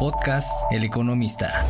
Podcast 0.00 0.50
El 0.70 0.82
Economista. 0.82 1.68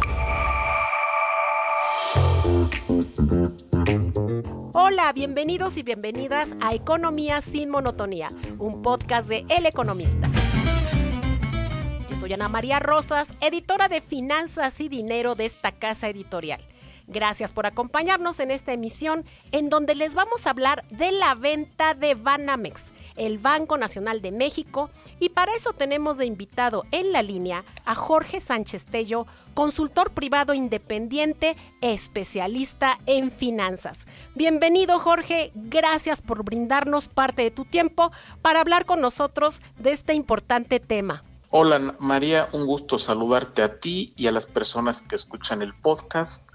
Hola, 4.72 5.12
bienvenidos 5.12 5.76
y 5.76 5.82
bienvenidas 5.82 6.50
a 6.60 6.72
Economía 6.72 7.42
sin 7.42 7.70
Monotonía, 7.70 8.30
un 8.60 8.82
podcast 8.82 9.28
de 9.28 9.42
El 9.48 9.66
Economista. 9.66 10.30
Yo 12.08 12.14
soy 12.14 12.32
Ana 12.32 12.48
María 12.48 12.78
Rosas, 12.78 13.34
editora 13.40 13.88
de 13.88 14.00
Finanzas 14.00 14.80
y 14.80 14.88
Dinero 14.88 15.34
de 15.34 15.46
esta 15.46 15.72
casa 15.72 16.08
editorial. 16.08 16.60
Gracias 17.08 17.52
por 17.52 17.66
acompañarnos 17.66 18.38
en 18.38 18.52
esta 18.52 18.72
emisión 18.72 19.24
en 19.50 19.70
donde 19.70 19.96
les 19.96 20.14
vamos 20.14 20.46
a 20.46 20.50
hablar 20.50 20.84
de 20.90 21.10
la 21.10 21.34
venta 21.34 21.94
de 21.94 22.14
Banamex, 22.14 22.92
el 23.16 23.38
Banco 23.38 23.78
Nacional 23.78 24.22
de 24.22 24.32
México, 24.32 24.90
y 25.18 25.30
para 25.30 25.54
eso 25.54 25.72
tenemos 25.72 26.18
de 26.18 26.26
invitado 26.26 26.84
en 26.90 27.12
la 27.12 27.22
línea 27.22 27.64
a 27.84 27.94
Jorge 27.94 28.40
Sánchez 28.40 28.86
Tello, 28.86 29.26
consultor 29.54 30.10
privado 30.12 30.54
independiente, 30.54 31.56
especialista 31.80 32.98
en 33.06 33.30
finanzas. 33.30 34.06
Bienvenido 34.34 34.98
Jorge, 34.98 35.52
gracias 35.54 36.22
por 36.22 36.44
brindarnos 36.44 37.08
parte 37.08 37.42
de 37.42 37.50
tu 37.50 37.64
tiempo 37.64 38.12
para 38.42 38.60
hablar 38.60 38.84
con 38.84 39.00
nosotros 39.00 39.62
de 39.78 39.92
este 39.92 40.14
importante 40.14 40.80
tema. 40.80 41.24
Hola 41.50 41.96
María, 41.98 42.48
un 42.52 42.64
gusto 42.64 42.98
saludarte 42.98 43.62
a 43.62 43.80
ti 43.80 44.12
y 44.16 44.28
a 44.28 44.32
las 44.32 44.46
personas 44.46 45.02
que 45.02 45.16
escuchan 45.16 45.62
el 45.62 45.74
podcast 45.74 46.48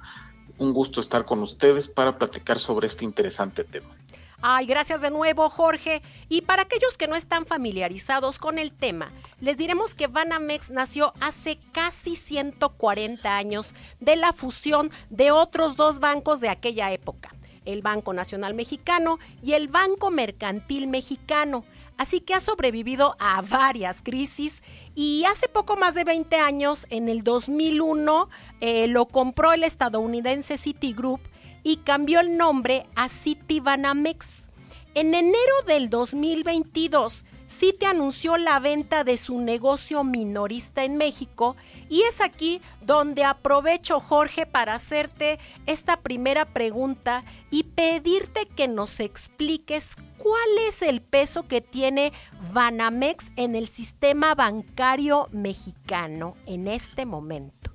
un 0.57 0.73
gusto 0.73 1.01
estar 1.01 1.25
con 1.25 1.41
ustedes 1.41 1.87
para 1.87 2.17
platicar 2.17 2.59
sobre 2.59 2.87
este 2.87 3.05
interesante 3.05 3.63
tema. 3.63 3.95
Ay, 4.41 4.65
gracias 4.65 5.01
de 5.01 5.11
nuevo, 5.11 5.49
Jorge. 5.49 6.01
Y 6.29 6.41
para 6.41 6.63
aquellos 6.63 6.97
que 6.97 7.07
no 7.07 7.15
están 7.15 7.45
familiarizados 7.45 8.37
con 8.37 8.59
el 8.59 8.71
tema, 8.71 9.11
les 9.39 9.57
diremos 9.57 9.95
que 9.95 10.07
Banamex 10.07 10.71
nació 10.71 11.13
hace 11.19 11.57
casi 11.71 12.15
140 12.15 13.35
años 13.35 13.73
de 13.99 14.15
la 14.15 14.33
fusión 14.33 14.91
de 15.09 15.31
otros 15.31 15.75
dos 15.75 15.99
bancos 15.99 16.41
de 16.41 16.49
aquella 16.49 16.91
época, 16.91 17.33
el 17.65 17.81
Banco 17.81 18.13
Nacional 18.13 18.53
Mexicano 18.53 19.19
y 19.41 19.53
el 19.53 19.67
Banco 19.67 20.11
Mercantil 20.11 20.87
Mexicano. 20.87 21.63
Así 21.97 22.19
que 22.19 22.33
ha 22.33 22.41
sobrevivido 22.41 23.15
a 23.19 23.41
varias 23.41 24.01
crisis 24.01 24.61
y 24.95 25.23
hace 25.25 25.47
poco 25.47 25.77
más 25.77 25.95
de 25.95 26.03
20 26.03 26.35
años, 26.35 26.85
en 26.89 27.07
el 27.07 27.23
2001, 27.23 28.29
eh, 28.59 28.87
lo 28.87 29.05
compró 29.05 29.53
el 29.53 29.63
estadounidense 29.63 30.57
Citigroup 30.57 31.21
y 31.65 31.77
cambió 31.77 32.19
el 32.21 32.37
nombre 32.37 32.85
a 32.95 33.09
Citibanamex. 33.09 34.47
En 34.93 35.15
enero 35.15 35.63
del 35.65 35.89
2022, 35.89 37.25
Citi 37.49 37.85
anunció 37.85 38.37
la 38.37 38.59
venta 38.59 39.03
de 39.03 39.17
su 39.17 39.39
negocio 39.39 40.03
minorista 40.03 40.83
en 40.83 40.97
México 40.97 41.55
y 41.89 42.03
es 42.03 42.21
aquí 42.21 42.61
donde 42.81 43.23
aprovecho, 43.23 43.99
Jorge, 43.99 44.45
para 44.45 44.75
hacerte 44.75 45.39
esta 45.65 45.97
primera 45.97 46.45
pregunta 46.45 47.23
y 47.49 47.63
pedirte 47.63 48.45
que 48.45 48.67
nos 48.67 48.99
expliques 48.99 49.95
¿cuál 50.19 50.49
es 50.67 50.83
el 50.83 51.01
peso 51.01 51.47
que 51.47 51.61
tiene 51.61 52.13
Banamex 52.53 53.31
en 53.37 53.55
el 53.55 53.67
sistema 53.67 54.35
bancario 54.35 55.29
mexicano 55.31 56.35
en 56.45 56.67
este 56.67 57.05
momento? 57.05 57.74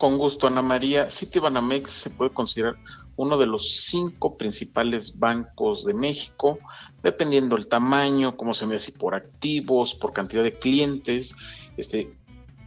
Con 0.00 0.16
gusto, 0.16 0.46
Ana 0.46 0.62
María. 0.62 1.10
Citibanamex 1.10 1.92
se 1.92 2.08
puede 2.08 2.30
considerar 2.30 2.76
uno 3.16 3.36
de 3.36 3.44
los 3.44 3.82
cinco 3.84 4.38
principales 4.38 5.18
bancos 5.18 5.84
de 5.84 5.92
México, 5.92 6.58
dependiendo 7.02 7.54
del 7.54 7.66
tamaño, 7.66 8.34
cómo 8.34 8.54
se 8.54 8.64
me 8.64 8.78
si 8.78 8.92
por 8.92 9.14
activos, 9.14 9.94
por 9.94 10.14
cantidad 10.14 10.42
de 10.42 10.54
clientes, 10.54 11.34
este, 11.76 12.08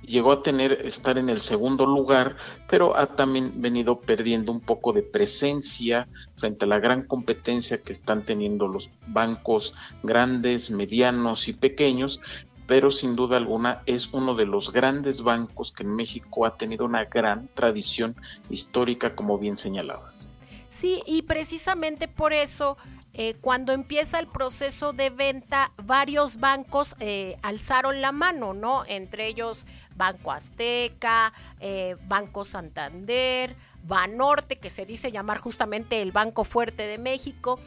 llegó 0.03 0.31
a 0.31 0.43
tener 0.43 0.73
estar 0.85 1.17
en 1.17 1.27
el 1.27 1.41
segundo 1.41 1.87
lugar, 1.87 2.37
pero 2.69 2.95
ha 2.95 3.07
también 3.15 3.51
venido 3.55 3.99
perdiendo 3.99 4.51
un 4.51 4.59
poco 4.59 4.93
de 4.93 5.01
presencia 5.01 6.07
frente 6.35 6.65
a 6.65 6.67
la 6.67 6.77
gran 6.77 7.07
competencia 7.07 7.81
que 7.81 7.93
están 7.93 8.21
teniendo 8.21 8.67
los 8.67 8.91
bancos 9.07 9.73
grandes, 10.03 10.69
medianos 10.69 11.47
y 11.47 11.53
pequeños, 11.53 12.21
pero 12.67 12.91
sin 12.91 13.15
duda 13.15 13.37
alguna 13.37 13.81
es 13.85 14.09
uno 14.13 14.35
de 14.35 14.45
los 14.45 14.71
grandes 14.71 15.21
bancos 15.21 15.71
que 15.71 15.83
en 15.83 15.95
México 15.95 16.45
ha 16.45 16.55
tenido 16.57 16.85
una 16.85 17.05
gran 17.05 17.47
tradición 17.53 18.15
histórica, 18.49 19.15
como 19.15 19.37
bien 19.37 19.57
señalabas. 19.57 20.29
Sí, 20.69 21.03
y 21.05 21.21
precisamente 21.23 22.07
por 22.07 22.33
eso 22.33 22.77
eh, 23.15 23.35
cuando 23.41 23.73
empieza 23.73 24.17
el 24.19 24.25
proceso 24.27 24.91
de 24.91 25.11
venta, 25.11 25.71
varios 25.83 26.37
bancos 26.37 26.95
eh, 26.99 27.37
alzaron 27.43 28.01
la 28.01 28.11
mano, 28.11 28.55
¿no? 28.55 28.83
Entre 28.87 29.27
ellos 29.27 29.67
Banco 29.95 30.31
Azteca, 30.31 31.31
eh, 31.59 31.95
Banco 32.07 32.43
Santander, 32.43 33.55
Banorte, 33.83 34.57
que 34.57 34.71
se 34.71 34.87
dice 34.87 35.11
llamar 35.11 35.37
justamente 35.37 36.01
el 36.01 36.11
Banco 36.11 36.43
Fuerte 36.43 36.87
de 36.87 36.97
México. 36.97 37.59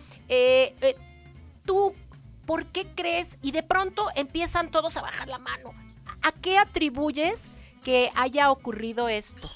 ¿Tú 1.65 1.95
por 2.47 2.67
qué 2.67 2.87
crees? 2.95 3.39
Y 3.43 3.53
de 3.53 3.63
pronto 3.63 4.07
empiezan 4.17 4.71
todos 4.71 4.97
a 4.97 5.03
bajar 5.03 5.29
la 5.29 5.39
mano. 5.39 5.75
¿A 6.23 6.33
qué 6.33 6.59
atribuyes 6.59 7.51
que 7.85 8.11
haya 8.15 8.51
ocurrido 8.51 9.09
esto? 9.09 9.51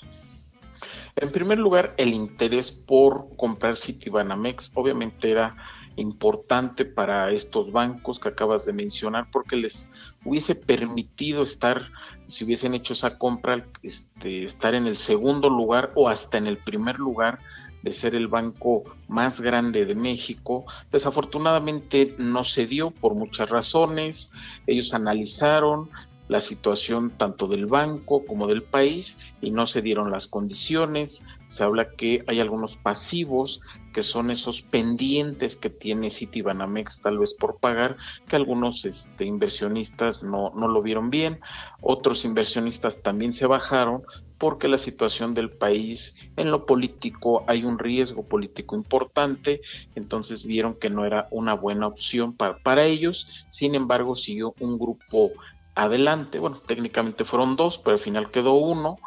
En 1.17 1.33
primer 1.33 1.59
lugar, 1.59 1.95
el 1.97 2.13
interés 2.13 2.71
por 2.71 3.37
comprar 3.37 3.77
Citibanamex 3.77 4.71
obviamente 4.75 5.31
era 5.31 5.57
importante 5.97 6.85
para 6.85 7.31
estos 7.31 7.73
bancos 7.73 8.19
que 8.19 8.29
acabas 8.29 8.65
de 8.65 8.73
mencionar 8.73 9.29
porque 9.31 9.57
les 9.57 9.89
hubiese 10.25 10.55
permitido 10.55 11.43
estar, 11.43 11.89
si 12.27 12.45
hubiesen 12.45 12.75
hecho 12.75 12.93
esa 12.93 13.19
compra, 13.19 13.67
este, 13.83 14.45
estar 14.45 14.75
en 14.75 14.87
el 14.87 14.97
segundo 14.97 15.51
lugar 15.51 15.91
o 15.95 16.09
hasta 16.09 16.39
en 16.39 16.47
el 16.47 16.57
primer 16.57 16.99
lugar 16.99 17.39
de 17.83 17.93
ser 17.93 18.15
el 18.15 18.29
banco 18.29 18.85
más 19.09 19.41
grande 19.41 19.87
de 19.87 19.95
México. 19.95 20.65
Desafortunadamente 20.93 22.15
no 22.19 22.45
se 22.45 22.67
dio 22.67 22.91
por 22.91 23.15
muchas 23.15 23.49
razones. 23.49 24.33
Ellos 24.67 24.95
analizaron, 24.95 25.89
la 26.31 26.41
situación 26.41 27.11
tanto 27.11 27.49
del 27.49 27.67
banco 27.67 28.25
como 28.25 28.47
del 28.47 28.63
país 28.63 29.19
y 29.43 29.51
no 29.51 29.67
se 29.67 29.83
dieron 29.83 30.13
las 30.13 30.29
condiciones. 30.29 31.25
Se 31.49 31.65
habla 31.65 31.91
que 31.91 32.23
hay 32.29 32.39
algunos 32.39 32.77
pasivos 32.77 33.61
que 33.93 34.05
son 34.05 34.31
esos 34.31 34.63
pendientes 34.63 35.57
que 35.57 35.71
tiene 35.71 36.09
Citibanamex 36.09 37.03
tal 37.03 37.19
vez 37.19 37.35
por 37.35 37.59
pagar, 37.59 37.97
que 38.29 38.37
algunos 38.37 38.85
este, 38.85 39.25
inversionistas 39.25 40.23
no, 40.23 40.53
no 40.55 40.69
lo 40.69 40.83
vieron 40.83 41.11
bien, 41.11 41.41
otros 41.81 42.25
inversionistas 42.25 43.03
también 43.03 43.33
se 43.33 43.47
bajaron 43.47 44.05
porque 44.39 44.69
la 44.69 44.79
situación 44.79 45.35
del 45.35 45.51
país 45.51 46.17
en 46.37 46.51
lo 46.51 46.65
político 46.65 47.45
hay 47.47 47.65
un 47.65 47.79
riesgo 47.79 48.27
político 48.27 48.75
importante, 48.77 49.61
entonces 49.97 50.47
vieron 50.47 50.77
que 50.77 50.89
no 50.89 51.05
era 51.05 51.27
una 51.31 51.55
buena 51.55 51.89
opción 51.89 52.35
para, 52.35 52.57
para 52.59 52.87
ellos, 52.87 53.47
sin 53.51 53.75
embargo 53.75 54.15
siguió 54.15 54.55
un 54.61 54.79
grupo 54.79 55.33
adelante. 55.81 56.39
Bueno, 56.39 56.61
técnicamente 56.61 57.25
fueron 57.25 57.57
dos, 57.57 57.79
pero 57.79 57.97
al 57.97 58.03
final 58.03 58.31
quedó 58.31 58.53
uno 58.53 58.99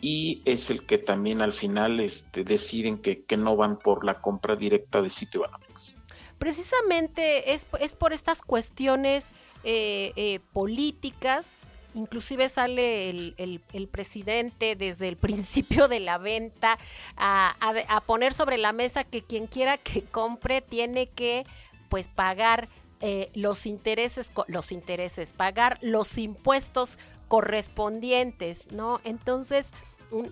y 0.00 0.42
es 0.44 0.70
el 0.70 0.84
que 0.84 0.98
también 0.98 1.42
al 1.42 1.52
final 1.52 2.00
este, 2.00 2.42
deciden 2.42 2.98
que, 2.98 3.24
no 3.36 3.56
van 3.56 3.78
por 3.78 4.04
la 4.04 4.20
compra 4.20 4.56
directa 4.56 5.02
de 5.02 5.10
Citibanamex. 5.10 5.96
Precisamente 6.38 7.52
es, 7.52 7.66
es 7.78 7.94
por 7.94 8.12
estas 8.12 8.42
cuestiones 8.42 9.28
eh, 9.62 10.12
eh, 10.16 10.40
políticas, 10.52 11.52
inclusive 11.94 12.48
sale 12.48 13.10
el, 13.10 13.88
presidente 13.90 14.74
desde 14.74 15.08
el 15.08 15.16
principio 15.28 15.86
de 15.86 16.00
la 16.00 16.18
venta 16.18 16.78
a, 17.16 17.54
a, 17.88 18.00
poner 18.00 18.32
sobre 18.32 18.58
la 18.58 18.72
mesa 18.72 19.04
que 19.04 19.22
quien 19.22 19.46
quiera 19.46 19.78
que 19.78 20.02
compre 20.02 20.62
tiene 20.62 21.08
que 21.08 21.44
pues 21.88 22.08
pagar 22.08 22.68
eh, 23.04 23.30
los 23.34 23.66
intereses, 23.66 24.32
los 24.46 24.70
intereses, 24.70 25.32
pagar 25.32 25.76
los 25.82 26.16
impuestos 26.18 26.98
correspondientes, 27.26 28.70
¿no? 28.70 29.00
Entonces, 29.02 29.72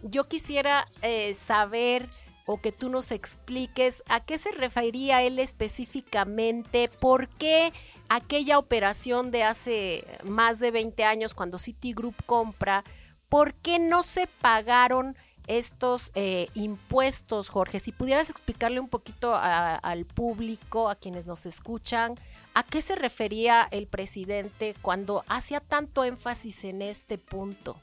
yo 0.04 0.28
quisiera 0.28 0.86
eh, 1.02 1.34
saber 1.34 2.08
o 2.46 2.60
que 2.60 2.70
tú 2.70 2.88
nos 2.88 3.10
expliques 3.10 4.04
a 4.08 4.24
qué 4.24 4.38
se 4.38 4.52
refería 4.52 5.22
él 5.24 5.40
específicamente, 5.40 6.88
por 6.88 7.28
qué 7.28 7.72
aquella 8.08 8.58
operación 8.58 9.32
de 9.32 9.42
hace 9.42 10.04
más 10.22 10.60
de 10.60 10.70
20 10.70 11.02
años 11.02 11.34
cuando 11.34 11.58
Citigroup 11.58 12.14
compra, 12.24 12.84
por 13.28 13.54
qué 13.54 13.80
no 13.80 14.04
se 14.04 14.28
pagaron 14.40 15.16
estos 15.58 16.10
eh, 16.14 16.48
impuestos, 16.54 17.48
Jorge. 17.48 17.80
Si 17.80 17.92
pudieras 17.92 18.30
explicarle 18.30 18.80
un 18.80 18.88
poquito 18.88 19.34
al 19.34 20.04
público, 20.06 20.88
a 20.88 20.94
quienes 20.94 21.26
nos 21.26 21.46
escuchan, 21.46 22.14
¿A 22.52 22.64
qué 22.64 22.82
se 22.82 22.96
refería 22.96 23.68
el 23.70 23.86
presidente 23.86 24.74
cuando 24.82 25.24
hacía 25.28 25.60
tanto 25.60 26.04
énfasis 26.04 26.64
en 26.64 26.82
este 26.82 27.16
punto? 27.16 27.76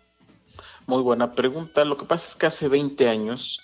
Muy 0.87 1.01
buena 1.01 1.31
pregunta. 1.31 1.85
Lo 1.85 1.95
que 1.97 2.05
pasa 2.05 2.27
es 2.27 2.35
que 2.35 2.45
hace 2.47 2.67
20 2.67 3.07
años 3.07 3.61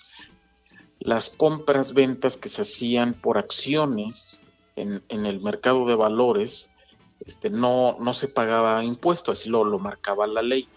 las 1.00 1.28
compras, 1.28 1.92
ventas 1.92 2.38
que 2.38 2.48
se 2.48 2.62
hacían 2.62 3.12
por 3.12 3.36
acciones 3.36 4.40
en, 4.76 5.02
el 5.08 5.40
mercado 5.40 5.86
de 5.86 5.94
valores 5.94 6.74
este, 7.20 7.50
no, 7.50 7.96
no 8.00 8.14
se 8.14 8.28
pagaba 8.28 8.82
impuesto, 8.82 9.30
así 9.32 9.50
lo, 9.50 9.64
lo 9.64 9.78
marcaba 9.78 10.26
la 10.26 10.42
ley. 10.42 10.68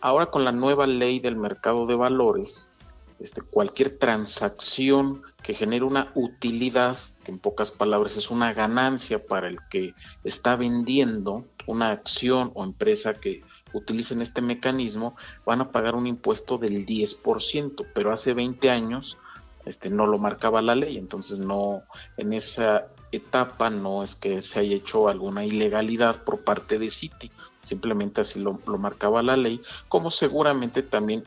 Ahora 0.00 0.26
con 0.26 0.44
la 0.44 0.52
nueva 0.52 0.86
ley 0.86 1.20
del 1.20 1.36
mercado 1.36 1.86
de 1.86 1.94
valores, 1.94 2.75
este, 3.18 3.40
cualquier 3.42 3.98
transacción 3.98 5.22
que 5.42 5.54
genere 5.54 5.84
una 5.84 6.10
utilidad, 6.14 6.98
que 7.24 7.32
en 7.32 7.38
pocas 7.38 7.70
palabras 7.70 8.16
es 8.16 8.30
una 8.30 8.52
ganancia 8.52 9.24
para 9.26 9.48
el 9.48 9.58
que 9.70 9.94
está 10.24 10.56
vendiendo 10.56 11.44
una 11.66 11.90
acción 11.90 12.52
o 12.54 12.64
empresa 12.64 13.14
que 13.14 13.42
utilicen 13.72 14.22
este 14.22 14.40
mecanismo, 14.40 15.16
van 15.44 15.60
a 15.60 15.72
pagar 15.72 15.94
un 15.94 16.06
impuesto 16.06 16.58
del 16.58 16.86
10%, 16.86 17.86
pero 17.94 18.12
hace 18.12 18.34
20 18.34 18.70
años 18.70 19.18
este, 19.64 19.90
no 19.90 20.06
lo 20.06 20.18
marcaba 20.18 20.62
la 20.62 20.76
ley, 20.76 20.96
entonces 20.96 21.38
no, 21.38 21.82
en 22.16 22.32
esa 22.32 22.86
etapa 23.12 23.70
no 23.70 24.02
es 24.02 24.14
que 24.14 24.42
se 24.42 24.60
haya 24.60 24.76
hecho 24.76 25.08
alguna 25.08 25.44
ilegalidad 25.44 26.22
por 26.22 26.40
parte 26.40 26.78
de 26.78 26.90
Citi, 26.90 27.30
simplemente 27.62 28.20
así 28.20 28.40
lo, 28.40 28.60
lo 28.66 28.78
marcaba 28.78 29.22
la 29.22 29.36
ley, 29.36 29.60
como 29.88 30.10
seguramente 30.10 30.82
también 30.82 31.24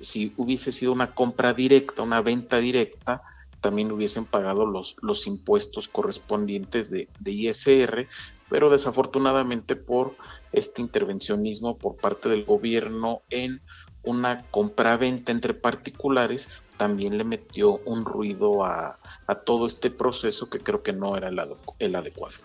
si 0.00 0.32
hubiese 0.36 0.72
sido 0.72 0.92
una 0.92 1.14
compra 1.14 1.52
directa, 1.52 2.02
una 2.02 2.22
venta 2.22 2.58
directa, 2.58 3.22
también 3.60 3.92
hubiesen 3.92 4.24
pagado 4.24 4.66
los, 4.66 4.96
los 5.02 5.26
impuestos 5.26 5.88
correspondientes 5.88 6.90
de, 6.90 7.08
ISR, 7.24 8.08
pero 8.48 8.70
desafortunadamente 8.70 9.76
por 9.76 10.16
este 10.52 10.80
intervencionismo 10.80 11.76
por 11.76 11.96
parte 11.96 12.28
del 12.28 12.44
gobierno 12.44 13.22
en 13.30 13.60
una 14.02 14.44
compra-venta 14.50 15.30
entre 15.30 15.54
particulares, 15.54 16.48
también 16.78 17.18
le 17.18 17.24
metió 17.24 17.78
un 17.84 18.06
ruido 18.06 18.64
a, 18.64 18.98
a, 19.26 19.34
todo 19.34 19.66
este 19.66 19.90
proceso 19.90 20.48
que 20.48 20.58
creo 20.58 20.82
que 20.82 20.94
no 20.94 21.16
era 21.16 21.28
el, 21.28 21.38
el 21.78 21.94
adecuado. 21.94 22.36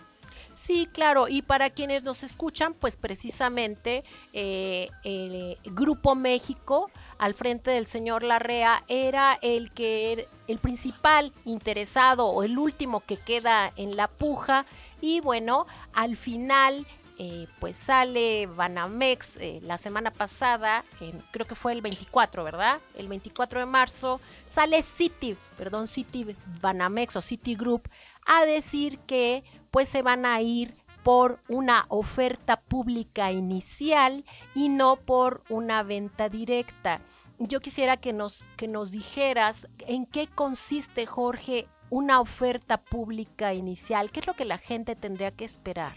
Sí, 0.56 0.88
claro, 0.90 1.28
y 1.28 1.42
para 1.42 1.68
quienes 1.68 2.02
nos 2.02 2.22
escuchan, 2.22 2.72
pues 2.72 2.96
precisamente 2.96 4.04
eh, 4.32 4.88
el 5.04 5.58
Grupo 5.66 6.14
México 6.14 6.90
al 7.18 7.34
frente 7.34 7.70
del 7.70 7.86
señor 7.86 8.22
Larrea 8.22 8.82
era 8.88 9.38
el 9.42 9.70
que 9.72 10.12
er, 10.12 10.28
el 10.48 10.58
principal 10.58 11.34
interesado 11.44 12.28
o 12.28 12.42
el 12.42 12.58
último 12.58 13.00
que 13.00 13.18
queda 13.18 13.70
en 13.76 13.96
la 13.96 14.08
puja 14.08 14.64
y 15.02 15.20
bueno, 15.20 15.66
al 15.92 16.16
final 16.16 16.86
eh, 17.18 17.48
pues 17.60 17.76
sale 17.76 18.46
Banamex 18.46 19.36
eh, 19.36 19.60
la 19.62 19.76
semana 19.76 20.10
pasada, 20.10 20.84
creo 21.32 21.46
que 21.46 21.54
fue 21.54 21.72
el 21.72 21.82
24, 21.82 22.44
¿verdad? 22.44 22.80
El 22.94 23.08
24 23.08 23.60
de 23.60 23.66
marzo, 23.66 24.20
sale 24.46 24.82
Citi, 24.82 25.36
perdón, 25.58 25.86
Citi 25.86 26.34
Banamex 26.62 27.16
o 27.16 27.20
Citi 27.20 27.54
Group 27.54 27.90
a 28.26 28.44
decir 28.44 28.98
que 29.00 29.44
pues 29.76 29.90
se 29.90 30.00
van 30.00 30.24
a 30.24 30.40
ir 30.40 30.72
por 31.02 31.38
una 31.48 31.84
oferta 31.90 32.62
pública 32.62 33.30
inicial 33.30 34.24
y 34.54 34.70
no 34.70 34.96
por 34.96 35.42
una 35.50 35.82
venta 35.82 36.30
directa. 36.30 37.02
Yo 37.38 37.60
quisiera 37.60 37.98
que 37.98 38.14
nos, 38.14 38.46
que 38.56 38.68
nos 38.68 38.90
dijeras 38.90 39.68
en 39.80 40.06
qué 40.06 40.28
consiste, 40.28 41.04
Jorge, 41.04 41.68
una 41.90 42.22
oferta 42.22 42.78
pública 42.78 43.52
inicial. 43.52 44.10
¿Qué 44.10 44.20
es 44.20 44.26
lo 44.26 44.32
que 44.32 44.46
la 44.46 44.56
gente 44.56 44.96
tendría 44.96 45.30
que 45.30 45.44
esperar? 45.44 45.94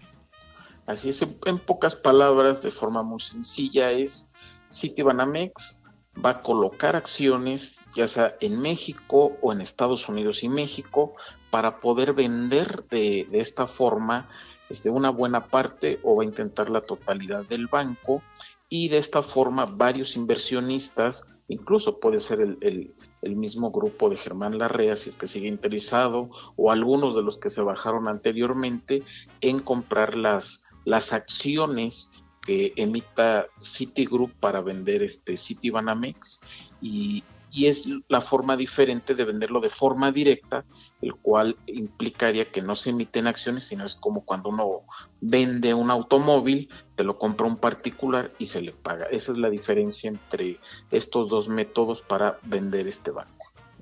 Así 0.85 1.07
es, 1.07 1.21
en 1.21 1.57
pocas 1.59 1.95
palabras, 1.95 2.61
de 2.61 2.71
forma 2.71 3.01
muy 3.01 3.21
sencilla, 3.21 3.91
es 3.91 4.29
Citibanamex 4.73 5.79
va 6.23 6.31
a 6.31 6.41
colocar 6.41 6.95
acciones, 6.95 7.81
ya 7.95 8.07
sea 8.07 8.35
en 8.41 8.59
México 8.59 9.37
o 9.41 9.53
en 9.53 9.61
Estados 9.61 10.09
Unidos 10.09 10.43
y 10.43 10.49
México, 10.49 11.15
para 11.49 11.79
poder 11.79 12.13
vender 12.13 12.83
de, 12.89 13.27
de 13.29 13.39
esta 13.39 13.67
forma 13.67 14.29
este, 14.69 14.89
una 14.89 15.09
buena 15.09 15.47
parte 15.47 15.99
o 16.03 16.15
va 16.15 16.23
a 16.23 16.25
intentar 16.25 16.69
la 16.69 16.81
totalidad 16.81 17.45
del 17.45 17.67
banco. 17.67 18.21
Y 18.69 18.89
de 18.89 18.99
esta 18.99 19.23
forma 19.23 19.65
varios 19.65 20.15
inversionistas, 20.15 21.25
incluso 21.47 21.99
puede 21.99 22.19
ser 22.19 22.39
el, 22.41 22.57
el, 22.61 22.93
el, 23.23 23.35
mismo 23.35 23.71
grupo 23.71 24.09
de 24.09 24.15
Germán 24.15 24.59
Larrea, 24.59 24.95
si 24.95 25.09
es 25.09 25.15
que 25.15 25.27
sigue 25.27 25.47
interesado, 25.47 26.29
o 26.55 26.71
algunos 26.71 27.15
de 27.15 27.23
los 27.23 27.39
que 27.39 27.49
se 27.49 27.61
bajaron 27.61 28.07
anteriormente, 28.07 29.01
en 29.41 29.59
comprar 29.59 30.15
las, 30.15 30.65
las 30.85 31.13
acciones 31.13 32.11
que 32.45 32.73
emita 32.75 33.47
Citigroup 33.59 34.31
para 34.39 34.61
vender 34.61 35.01
este 35.01 35.35
Citibanamex. 35.35 36.41
Y, 36.79 37.23
y 37.51 37.67
es 37.67 37.85
la 38.07 38.21
forma 38.21 38.55
diferente 38.57 39.15
de 39.15 39.25
venderlo 39.25 39.59
de 39.59 39.69
forma 39.69 40.11
directa, 40.11 40.65
el 41.01 41.15
cual 41.15 41.57
implicaría 41.65 42.51
que 42.51 42.61
no 42.61 42.75
se 42.75 42.91
emiten 42.91 43.27
acciones, 43.27 43.65
sino 43.65 43.85
es 43.85 43.95
como 43.95 44.25
cuando 44.25 44.49
uno 44.49 44.81
vende 45.21 45.73
un 45.73 45.91
automóvil, 45.91 46.69
te 46.95 47.03
lo 47.03 47.17
compra 47.17 47.47
un 47.47 47.57
particular 47.57 48.31
y 48.39 48.45
se 48.47 48.61
le 48.61 48.71
paga. 48.71 49.05
Esa 49.05 49.31
es 49.31 49.37
la 49.37 49.49
diferencia 49.49 50.09
entre 50.09 50.59
estos 50.91 51.29
dos 51.29 51.47
métodos 51.47 52.01
para 52.01 52.39
vender 52.43 52.87
este 52.87 53.11
banco. 53.11 53.39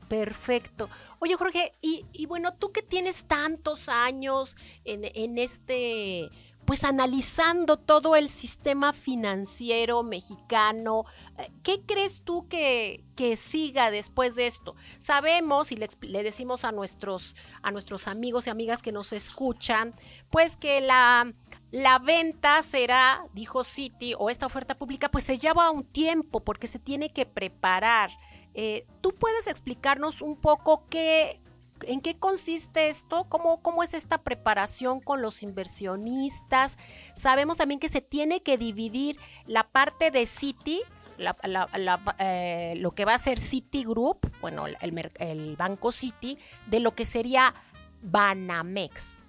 Perfecto. 0.07 0.89
Oye, 1.19 1.35
Jorge, 1.35 1.73
y, 1.81 2.25
bueno, 2.27 2.53
tú 2.53 2.71
que 2.71 2.81
tienes 2.81 3.25
tantos 3.25 3.89
años 3.89 4.55
en, 4.85 5.01
en 5.03 5.37
este 5.37 6.29
pues 6.67 6.83
analizando 6.83 7.77
todo 7.77 8.17
el 8.17 8.27
sistema 8.27 8.91
financiero 8.91 10.03
mexicano, 10.03 11.05
eh, 11.37 11.49
¿qué 11.63 11.81
crees 11.85 12.23
tú 12.23 12.49
que, 12.49 13.05
que 13.15 13.37
siga 13.37 13.89
después 13.89 14.35
de 14.35 14.47
esto? 14.47 14.75
Sabemos 14.99 15.71
y 15.71 15.77
le, 15.77 16.23
decimos 16.23 16.65
a 16.65 16.73
nuestros, 16.73 17.37
a 17.61 17.71
nuestros 17.71 18.09
amigos 18.09 18.47
y 18.47 18.49
amigas 18.49 18.81
que 18.81 18.91
nos 18.91 19.13
escuchan, 19.13 19.95
pues 20.29 20.57
que 20.57 20.81
la, 20.81 21.33
la 21.71 21.99
venta 21.99 22.61
será, 22.63 23.25
dijo 23.33 23.63
Citi, 23.63 24.13
o 24.19 24.29
esta 24.29 24.45
oferta 24.45 24.77
pública, 24.77 25.09
pues 25.09 25.23
se 25.23 25.39
lleva 25.39 25.71
un 25.71 25.85
tiempo 25.85 26.41
porque 26.41 26.67
se 26.67 26.79
tiene 26.79 27.13
que 27.13 27.25
preparar. 27.25 28.09
Eh, 28.55 28.85
¿Tú 28.99 29.15
puedes 29.15 29.47
explicarnos 29.47 30.21
un 30.21 30.35
poco 30.35 30.85
qué, 30.89 31.39
¿En 31.83 32.01
qué 32.01 32.17
consiste 32.17 32.89
esto? 32.89 33.25
¿Cómo, 33.29 33.61
¿Cómo 33.61 33.83
es 33.83 33.93
esta 33.93 34.23
preparación 34.23 34.99
con 34.99 35.21
los 35.21 35.43
inversionistas? 35.43 36.77
Sabemos 37.15 37.57
también 37.57 37.79
que 37.79 37.89
se 37.89 38.01
tiene 38.01 38.41
que 38.41 38.57
dividir 38.57 39.17
la 39.45 39.67
parte 39.67 40.11
de 40.11 40.25
Citi, 40.25 40.81
la, 41.17 41.35
la, 41.43 41.69
la, 41.77 42.15
eh, 42.19 42.75
lo 42.77 42.91
que 42.91 43.05
va 43.05 43.15
a 43.15 43.19
ser 43.19 43.39
Citigroup, 43.39 44.27
bueno, 44.41 44.67
el, 44.67 45.11
el, 45.15 45.55
banco 45.55 45.91
Citi, 45.91 46.37
de 46.67 46.79
lo 46.79 46.93
que 46.93 47.05
sería 47.05 47.53
Banamex. 48.01 49.23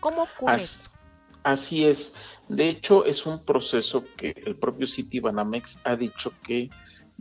¿Cómo 0.00 0.22
ocurre 0.24 0.54
así, 0.54 0.88
así 1.42 1.84
es. 1.84 2.14
De 2.48 2.68
hecho, 2.68 3.04
es 3.04 3.26
un 3.26 3.44
proceso 3.44 4.04
que 4.16 4.34
el 4.44 4.56
propio 4.56 4.86
Citi 4.86 5.20
Banamex 5.20 5.78
ha 5.84 5.96
dicho 5.96 6.32
que 6.42 6.70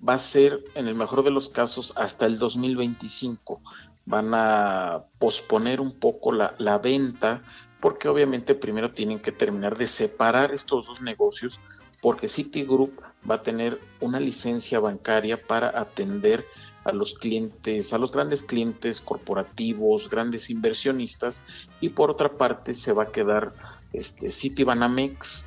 va 0.08 0.14
a 0.14 0.20
ser, 0.20 0.64
en 0.76 0.88
el 0.88 0.96
mejor 0.96 1.24
de 1.24 1.32
los 1.32 1.50
casos, 1.50 1.94
hasta 1.98 2.26
el 2.26 2.40
2025 2.40 3.62
van 4.10 4.34
a 4.34 5.04
posponer 5.20 5.80
un 5.80 5.92
poco 6.00 6.32
la, 6.32 6.56
la, 6.58 6.80
venta 6.80 7.44
porque 7.80 8.08
obviamente 8.08 8.56
primero 8.56 8.92
tienen 8.92 9.20
que 9.20 9.32
terminar 9.32 9.78
de 9.78 9.86
separar 9.86 10.52
estos 10.52 10.88
dos 10.88 11.00
negocios 11.00 11.60
porque 12.02 12.28
Citigroup 12.28 12.92
va 13.30 13.36
a 13.36 13.44
tener 13.44 13.80
una 14.00 14.20
licencia 14.20 14.80
bancaria 14.80 15.46
para 15.46 15.80
atender 15.80 16.44
a 16.86 16.92
los 16.92 17.14
clientes, 17.14 17.94
a 17.94 18.00
los 18.00 18.12
grandes 18.12 18.42
clientes 18.42 19.00
corporativos, 19.00 20.10
grandes 20.10 20.50
inversionistas 20.50 21.44
y 21.80 21.90
por 21.90 22.10
otra 22.10 22.30
parte 22.30 22.74
se 22.74 22.94
va 22.94 23.04
a 23.04 23.12
quedar 23.12 23.54
este 23.94 24.32
Citibanamex 24.32 25.46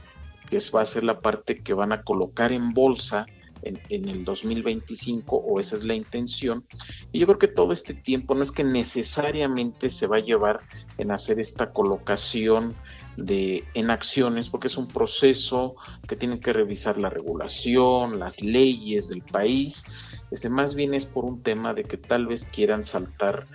que 0.48 0.58
va 0.72 0.82
a 0.82 0.86
ser 0.86 1.02
la 1.02 1.18
parte 1.18 1.64
que 1.64 1.74
van 1.74 1.90
a 1.90 2.02
colocar 2.02 2.52
en 2.52 2.74
bolsa 2.74 3.26
en, 3.62 3.80
en, 3.88 4.08
el 4.08 4.24
2025 4.24 5.36
o 5.36 5.60
esa 5.60 5.76
es 5.76 5.84
la 5.84 5.94
intención. 5.94 6.64
Y 7.12 7.20
yo 7.20 7.26
creo 7.26 7.38
que 7.38 7.48
todo 7.48 7.72
este 7.72 7.94
tiempo 7.94 8.34
no 8.34 8.42
es 8.42 8.50
que 8.50 8.64
necesariamente 8.64 9.90
se 9.90 10.06
va 10.06 10.16
a 10.16 10.20
llevar 10.20 10.60
en 10.98 11.10
hacer 11.10 11.40
esta 11.40 11.72
colocación 11.72 12.74
de 13.16 13.64
en 13.74 13.90
acciones 13.90 14.48
porque 14.48 14.68
es 14.68 14.76
un 14.76 14.88
proceso 14.88 15.74
que 16.08 16.16
tienen 16.16 16.40
que 16.40 16.52
revisar 16.52 16.98
la 16.98 17.10
regulación, 17.10 18.18
las 18.18 18.40
leyes 18.40 19.08
del 19.08 19.22
país. 19.22 19.84
Este 20.30 20.48
más 20.48 20.74
bien 20.74 20.94
es 20.94 21.06
por 21.06 21.24
un 21.24 21.42
tema 21.42 21.74
de 21.74 21.84
que 21.84 21.96
tal 21.96 22.26
vez 22.26 22.44
quieran 22.46 22.84
saltar 22.84 23.46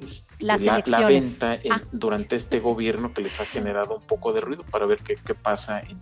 este, 0.00 0.30
las 0.38 0.62
la, 0.62 0.82
la, 0.86 1.06
venta 1.06 1.54
en, 1.54 1.72
ah. 1.72 1.82
durante 1.90 2.36
este 2.36 2.60
gobierno 2.60 3.12
que 3.12 3.22
les 3.22 3.40
ha 3.40 3.44
generado 3.44 3.96
un 3.96 4.06
poco 4.06 4.32
de 4.32 4.40
ruido 4.40 4.62
para 4.70 4.86
ver 4.86 4.98
qué, 4.98 5.16
qué 5.16 5.34
pasa 5.34 5.80
en, 5.80 5.98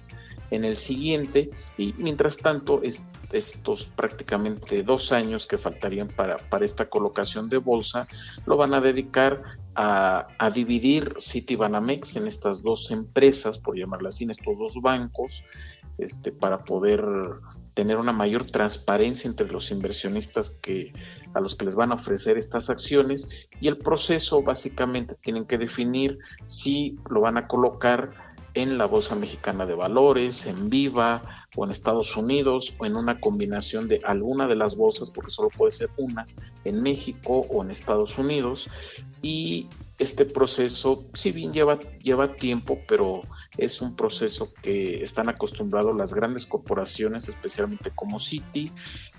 en 0.50 0.64
el 0.64 0.76
siguiente 0.76 1.50
y 1.76 1.94
mientras 1.98 2.36
tanto 2.36 2.82
es, 2.82 3.02
estos 3.32 3.84
prácticamente 3.84 4.82
dos 4.82 5.12
años 5.12 5.46
que 5.46 5.58
faltarían 5.58 6.08
para, 6.08 6.38
para 6.38 6.64
esta 6.64 6.88
colocación 6.88 7.48
de 7.48 7.58
bolsa 7.58 8.08
lo 8.46 8.56
van 8.56 8.74
a 8.74 8.80
dedicar 8.80 9.42
a, 9.74 10.26
a 10.38 10.50
dividir 10.50 11.14
Citibanamex 11.20 12.16
en 12.16 12.26
estas 12.26 12.62
dos 12.62 12.90
empresas, 12.90 13.58
por 13.58 13.76
llamarlas 13.76 14.16
así, 14.16 14.24
en 14.24 14.30
estos 14.30 14.58
dos 14.58 14.74
bancos, 14.80 15.44
este, 15.98 16.32
para 16.32 16.64
poder 16.64 17.04
tener 17.74 17.96
una 17.96 18.12
mayor 18.12 18.50
transparencia 18.50 19.28
entre 19.28 19.48
los 19.48 19.70
inversionistas 19.70 20.50
que 20.50 20.92
a 21.34 21.40
los 21.40 21.54
que 21.54 21.64
les 21.64 21.76
van 21.76 21.92
a 21.92 21.96
ofrecer 21.96 22.38
estas 22.38 22.70
acciones 22.70 23.28
y 23.60 23.68
el 23.68 23.78
proceso 23.78 24.42
básicamente 24.42 25.14
tienen 25.22 25.44
que 25.44 25.58
definir 25.58 26.18
si 26.46 26.96
lo 27.08 27.20
van 27.20 27.36
a 27.36 27.46
colocar 27.46 28.27
en 28.58 28.76
la 28.76 28.86
Bolsa 28.86 29.14
Mexicana 29.14 29.66
de 29.66 29.74
Valores, 29.74 30.44
en 30.46 30.68
Viva 30.68 31.46
o 31.54 31.64
en 31.64 31.70
Estados 31.70 32.16
Unidos 32.16 32.74
o 32.78 32.86
en 32.86 32.96
una 32.96 33.20
combinación 33.20 33.86
de 33.86 34.00
alguna 34.04 34.48
de 34.48 34.56
las 34.56 34.76
bolsas, 34.76 35.10
porque 35.12 35.30
solo 35.30 35.48
puede 35.48 35.70
ser 35.70 35.90
una, 35.96 36.26
en 36.64 36.82
México 36.82 37.46
o 37.48 37.62
en 37.62 37.70
Estados 37.70 38.18
Unidos. 38.18 38.68
Y 39.22 39.68
este 39.98 40.24
proceso, 40.24 41.06
si 41.14 41.30
bien 41.30 41.52
lleva, 41.52 41.78
lleva 42.02 42.34
tiempo, 42.34 42.80
pero 42.88 43.22
es 43.56 43.80
un 43.80 43.94
proceso 43.94 44.52
que 44.60 45.02
están 45.04 45.28
acostumbrados 45.28 45.96
las 45.96 46.12
grandes 46.12 46.44
corporaciones, 46.44 47.28
especialmente 47.28 47.92
como 47.94 48.18
Citi, 48.18 48.72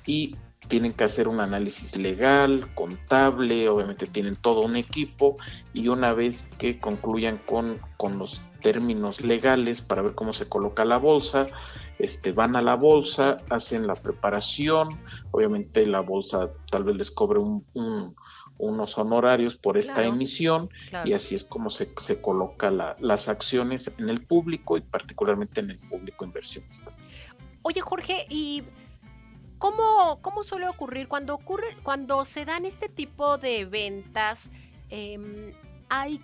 y 0.05 0.35
tienen 0.67 0.93
que 0.93 1.03
hacer 1.03 1.27
un 1.27 1.39
análisis 1.39 1.95
legal, 1.95 2.67
contable, 2.75 3.69
obviamente 3.69 4.07
tienen 4.07 4.35
todo 4.35 4.61
un 4.61 4.75
equipo 4.75 5.37
y 5.73 5.87
una 5.87 6.13
vez 6.13 6.49
que 6.57 6.79
concluyan 6.79 7.37
con, 7.45 7.79
con 7.97 8.19
los 8.19 8.41
términos 8.61 9.21
legales 9.21 9.81
para 9.81 10.01
ver 10.01 10.15
cómo 10.15 10.33
se 10.33 10.49
coloca 10.49 10.83
la 10.83 10.97
bolsa, 10.97 11.47
este, 11.97 12.33
van 12.33 12.55
a 12.55 12.61
la 12.61 12.75
bolsa, 12.75 13.37
hacen 13.49 13.87
la 13.87 13.95
preparación, 13.95 14.89
obviamente 15.31 15.85
la 15.85 16.01
bolsa 16.01 16.49
tal 16.69 16.83
vez 16.83 16.97
les 16.97 17.11
cobre 17.11 17.39
un, 17.39 17.65
unos 18.57 18.97
honorarios 18.97 19.55
por 19.55 19.77
esta 19.77 20.03
emisión 20.03 20.69
y 21.05 21.13
así 21.13 21.35
es 21.35 21.45
como 21.45 21.69
se, 21.69 21.89
se 21.97 22.21
coloca 22.21 22.69
la, 22.69 22.95
las 22.99 23.29
acciones 23.29 23.89
en 23.97 24.09
el 24.09 24.25
público 24.25 24.77
y 24.77 24.81
particularmente 24.81 25.61
en 25.61 25.71
el 25.71 25.79
público 25.89 26.25
inversionista. 26.25 26.91
Oye 27.61 27.81
Jorge, 27.81 28.25
y 28.29 28.63
¿Cómo, 29.59 30.19
¿Cómo, 30.21 30.43
suele 30.43 30.67
ocurrir 30.69 31.07
cuando 31.09 31.35
ocurre, 31.35 31.75
cuando 31.83 32.23
se 32.23 32.45
dan 32.45 32.65
este 32.65 32.87
tipo 32.87 33.37
de 33.37 33.65
ventas? 33.65 34.45
Em, 34.89 35.51
hay, 35.89 36.21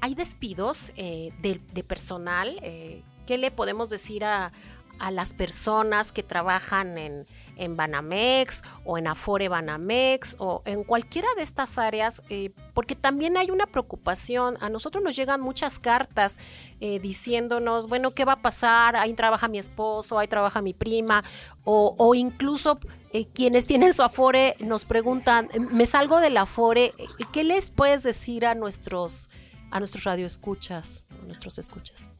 hay 0.00 0.14
despidos 0.14 0.92
eh, 0.96 1.32
de, 1.40 1.84
personal. 1.84 2.58
Eh, 2.62 3.02
¿Qué 3.26 3.38
le 3.38 3.52
podemos 3.52 3.88
decir 3.90 4.24
a, 4.24 4.52
a 4.98 5.10
las 5.10 5.34
personas 5.34 6.12
que 6.12 6.22
trabajan 6.22 6.96
en, 6.98 7.26
en 7.56 7.76
Banamex 7.76 8.62
o 8.84 8.98
en 8.98 9.06
Afore 9.06 9.48
Banamex 9.48 10.36
o 10.38 10.62
en 10.64 10.84
cualquiera 10.84 11.28
de 11.36 11.42
estas 11.42 11.78
áreas, 11.78 12.22
eh, 12.28 12.50
porque 12.74 12.94
también 12.94 13.36
hay 13.36 13.50
una 13.50 13.66
preocupación. 13.66 14.56
A 14.60 14.68
nosotros 14.68 15.02
nos 15.02 15.16
llegan 15.16 15.40
muchas 15.40 15.78
cartas 15.78 16.38
eh, 16.80 16.98
diciéndonos, 17.00 17.88
bueno, 17.88 18.12
¿qué 18.12 18.24
va 18.24 18.34
a 18.34 18.42
pasar? 18.42 18.96
Ahí 18.96 19.14
trabaja 19.14 19.48
mi 19.48 19.58
esposo, 19.58 20.18
ahí 20.18 20.28
trabaja 20.28 20.62
mi 20.62 20.72
prima, 20.72 21.24
o, 21.64 21.94
o 21.98 22.14
incluso 22.14 22.78
eh, 23.12 23.26
quienes 23.26 23.66
tienen 23.66 23.92
su 23.92 24.02
Afore 24.02 24.56
nos 24.60 24.84
preguntan, 24.84 25.50
me 25.70 25.86
salgo 25.86 26.20
del 26.20 26.36
Afore, 26.36 26.94
¿qué 27.32 27.44
les 27.44 27.70
puedes 27.70 28.02
decir 28.02 28.46
a 28.46 28.54
nuestros, 28.54 29.30
a 29.70 29.78
nuestros 29.78 30.04
radioescuchas, 30.04 31.06
a 31.22 31.26
nuestros 31.26 31.58
escuchas? 31.58 32.10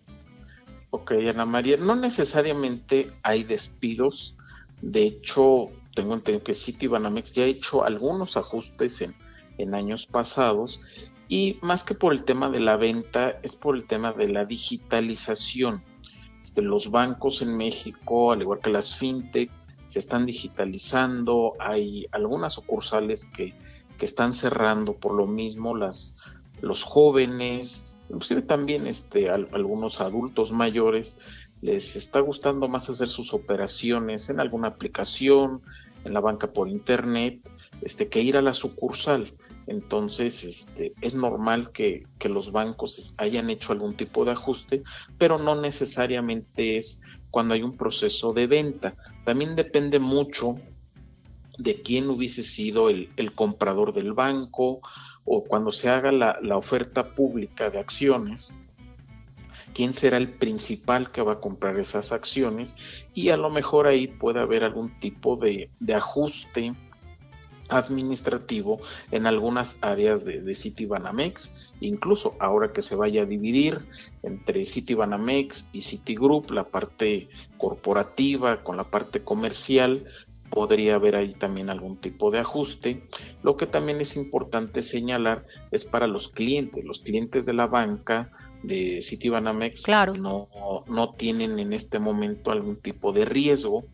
Ok, 0.94 1.12
Ana 1.26 1.46
María, 1.46 1.78
no 1.78 1.96
necesariamente 1.96 3.10
hay 3.22 3.44
despidos. 3.44 4.36
De 4.82 5.04
hecho, 5.04 5.70
tengo 5.94 6.12
entendido 6.12 6.44
que 6.44 6.54
Citibanamex 6.54 7.32
ya 7.32 7.44
ha 7.44 7.46
hecho 7.46 7.82
algunos 7.82 8.36
ajustes 8.36 9.00
en, 9.00 9.14
en 9.56 9.74
años 9.74 10.04
pasados 10.04 10.82
y 11.30 11.56
más 11.62 11.82
que 11.82 11.94
por 11.94 12.12
el 12.12 12.24
tema 12.24 12.50
de 12.50 12.60
la 12.60 12.76
venta, 12.76 13.40
es 13.42 13.56
por 13.56 13.74
el 13.74 13.86
tema 13.86 14.12
de 14.12 14.28
la 14.28 14.44
digitalización. 14.44 15.82
Este, 16.42 16.60
los 16.60 16.90
bancos 16.90 17.40
en 17.40 17.56
México, 17.56 18.32
al 18.32 18.42
igual 18.42 18.60
que 18.60 18.68
las 18.68 18.94
fintech, 18.94 19.50
se 19.86 19.98
están 19.98 20.26
digitalizando. 20.26 21.54
Hay 21.58 22.06
algunas 22.12 22.52
sucursales 22.52 23.24
que, 23.24 23.54
que 23.98 24.04
están 24.04 24.34
cerrando 24.34 24.92
por 24.92 25.14
lo 25.14 25.26
mismo. 25.26 25.74
Las, 25.74 26.18
los 26.60 26.82
jóvenes, 26.82 27.91
inclusive 28.12 28.42
también 28.42 28.86
este, 28.86 29.30
algunos 29.30 30.00
adultos 30.00 30.52
mayores 30.52 31.18
les 31.62 31.96
está 31.96 32.20
gustando 32.20 32.68
más 32.68 32.90
hacer 32.90 33.08
sus 33.08 33.32
operaciones 33.32 34.28
en 34.28 34.38
alguna 34.38 34.68
aplicación, 34.68 35.62
en 36.04 36.12
la 36.12 36.20
banca 36.20 36.52
por 36.52 36.68
internet, 36.68 37.40
este, 37.80 38.08
que 38.08 38.20
ir 38.20 38.36
a 38.36 38.42
la 38.42 38.52
sucursal. 38.52 39.32
Entonces, 39.66 40.44
este, 40.44 40.92
es 41.00 41.14
normal 41.14 41.70
que, 41.70 42.04
que, 42.18 42.28
los 42.28 42.50
bancos 42.50 43.14
hayan 43.16 43.48
hecho 43.48 43.72
algún 43.72 43.94
tipo 43.94 44.24
de 44.24 44.32
ajuste, 44.32 44.82
pero 45.18 45.38
no 45.38 45.60
necesariamente 45.60 46.76
es 46.76 47.00
cuando 47.30 47.54
hay 47.54 47.62
un 47.62 47.76
proceso 47.76 48.32
de 48.32 48.48
venta. 48.48 48.96
También 49.24 49.54
depende 49.54 50.00
mucho 50.00 50.56
de 51.58 51.80
quién 51.80 52.10
hubiese 52.10 52.42
sido 52.42 52.90
el, 52.90 53.08
el 53.16 53.32
comprador 53.34 53.92
del 53.92 54.12
banco, 54.12 54.80
o 55.24 55.44
cuando 55.44 55.72
se 55.72 55.88
haga 55.88 56.12
la, 56.12 56.56
oferta 56.56 57.14
pública 57.14 57.70
de 57.70 57.78
acciones, 57.78 58.52
quién 59.74 59.94
será 59.94 60.16
el 60.16 60.28
principal 60.28 61.10
que 61.10 61.22
va 61.22 61.34
a 61.34 61.40
comprar 61.40 61.78
esas 61.78 62.12
acciones 62.12 62.76
y 63.14 63.30
a 63.30 63.36
lo 63.36 63.50
mejor 63.50 63.86
ahí 63.86 64.06
puede 64.06 64.40
haber 64.40 64.64
algún 64.64 64.98
tipo 65.00 65.36
de, 65.36 65.70
ajuste 65.94 66.74
administrativo 67.68 68.80
en 69.12 69.26
algunas 69.26 69.78
áreas 69.80 70.24
de, 70.24 70.42
de 70.42 70.54
Citibanamex, 70.54 71.72
incluso 71.80 72.34
ahora 72.38 72.72
que 72.72 72.82
se 72.82 72.96
vaya 72.96 73.22
a 73.22 73.26
dividir 73.26 73.80
entre 74.22 74.66
Citibanamex 74.66 75.68
y 75.72 75.80
Citigroup, 75.80 76.50
la 76.50 76.64
parte 76.64 77.30
corporativa 77.56 78.62
con 78.62 78.76
la 78.76 78.84
parte 78.84 79.22
comercial, 79.22 80.04
podría 80.52 80.96
haber 80.96 81.16
ahí 81.16 81.32
también 81.32 81.70
algún 81.70 81.96
tipo 81.96 82.30
de 82.30 82.38
ajuste. 82.38 83.08
Lo 83.42 83.56
que 83.56 83.66
también 83.66 84.00
es 84.00 84.16
importante 84.16 84.82
señalar 84.82 85.46
es 85.70 85.86
para 85.86 86.06
los 86.06 86.28
clientes, 86.28 86.84
los 86.84 87.00
clientes 87.00 87.46
de 87.46 87.54
la 87.54 87.66
banca 87.66 88.30
de 88.62 89.00
Citibanamex 89.02 89.82
claro. 89.82 90.14
no, 90.14 90.48
no 90.86 91.14
tienen 91.14 91.58
en 91.58 91.72
este 91.72 91.98
momento 91.98 92.52
algún 92.52 92.76
tipo 92.76 93.12
de 93.12 93.24
riesgo. 93.24 93.84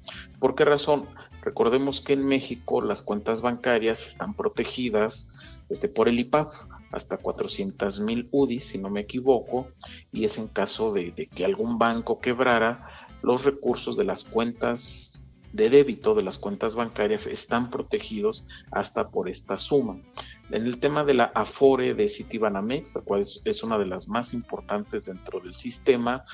¿Por 0.41 0.57
qué 0.57 0.65
razón? 0.65 1.05
Recordemos 1.43 2.01
que 2.01 2.15
en 2.15 2.27
México 2.27 2.83
las 2.83 3.03
cuentas 3.03 3.41
bancarias 3.41 4.07
están 4.09 4.35
protegidas 4.35 5.31
este, 5.71 5.89
por 5.89 6.09
el 6.09 6.19
IPAF 6.19 6.53
hasta 6.91 7.19
400 7.19 8.01
mil 8.01 8.29
UDI, 8.33 8.61
si 8.61 8.79
no 8.79 8.91
me 8.91 9.01
equivoco, 9.01 9.69
y 10.11 10.25
es 10.25 10.39
en 10.39 10.49
caso 10.49 10.93
de, 10.93 11.13
de 11.13 11.27
que 11.27 11.45
algún 11.45 11.79
banco 11.79 12.19
quebrara, 12.19 13.07
los 13.23 13.45
recursos 13.45 13.97
de 13.97 14.05
las 14.05 14.25
cuentas 14.25 15.28
de 15.53 15.71
débito 15.71 16.15
de 16.15 16.23
las 16.23 16.39
cuentas 16.39 16.75
bancarias 16.75 17.27
están 17.27 17.71
protegidos 17.71 18.45
hasta 18.71 19.09
por 19.09 19.29
esta 19.29 19.57
suma. 19.57 19.99
En 20.51 20.65
el 20.65 20.79
tema 20.79 21.05
de 21.05 21.15
la 21.15 21.25
Afore 21.35 21.93
de 21.95 22.09
Citibanamex, 22.09 22.95
la 22.95 23.03
cual 23.03 23.21
es, 23.21 23.63
una 23.63 23.79
de 23.79 23.85
las 23.85 24.09
más 24.09 24.33
importantes 24.33 25.05
dentro 25.05 25.41
del 25.41 25.55
sistema, 25.55 26.25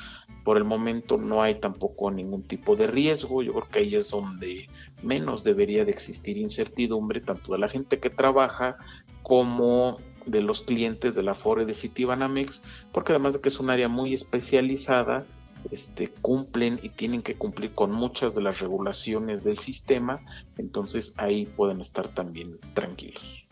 por 0.44 0.56
el 0.56 0.64
momento 0.64 1.16
no 1.16 1.42
hay 1.42 1.56
tampoco 1.56 2.10
ningún 2.10 2.44
tipo 2.44 2.76
de 2.76 2.86
riesgo. 2.86 3.42
Yo 3.42 3.52
creo 3.52 3.68
que 3.68 3.78
ahí 3.80 3.94
es 3.96 4.10
donde 4.10 4.68
menos 5.02 5.42
debería 5.42 5.84
de 5.84 5.90
existir 5.90 6.36
incertidumbre, 6.36 7.20
tanto 7.20 7.52
de 7.52 7.58
la 7.58 7.68
gente 7.68 7.98
que 7.98 8.10
trabaja 8.10 8.76
como 9.22 9.98
de 10.26 10.42
los 10.42 10.62
clientes 10.62 11.14
de 11.14 11.22
la 11.22 11.32
Afore 11.32 11.64
de 11.64 11.74
Citibanamex, 11.74 12.62
porque 12.92 13.12
además 13.12 13.34
de 13.34 13.40
que 13.40 13.48
es 13.48 13.58
un 13.58 13.70
área 13.70 13.88
muy 13.88 14.14
especializada, 14.14 15.24
este, 15.70 16.08
cumplen 16.08 16.78
y 16.82 16.90
tienen 16.90 17.22
que 17.22 17.34
cumplir 17.34 17.74
con 17.74 17.92
muchas 17.92 18.34
de 18.34 18.42
las 18.42 18.60
regulaciones 18.60 19.44
del 19.44 19.58
sistema, 19.58 20.20
entonces 20.58 21.14
ahí 21.16 21.46
pueden 21.46 21.80
estar 21.80 22.08
también 22.08 22.58
tranquilos. 22.74 23.46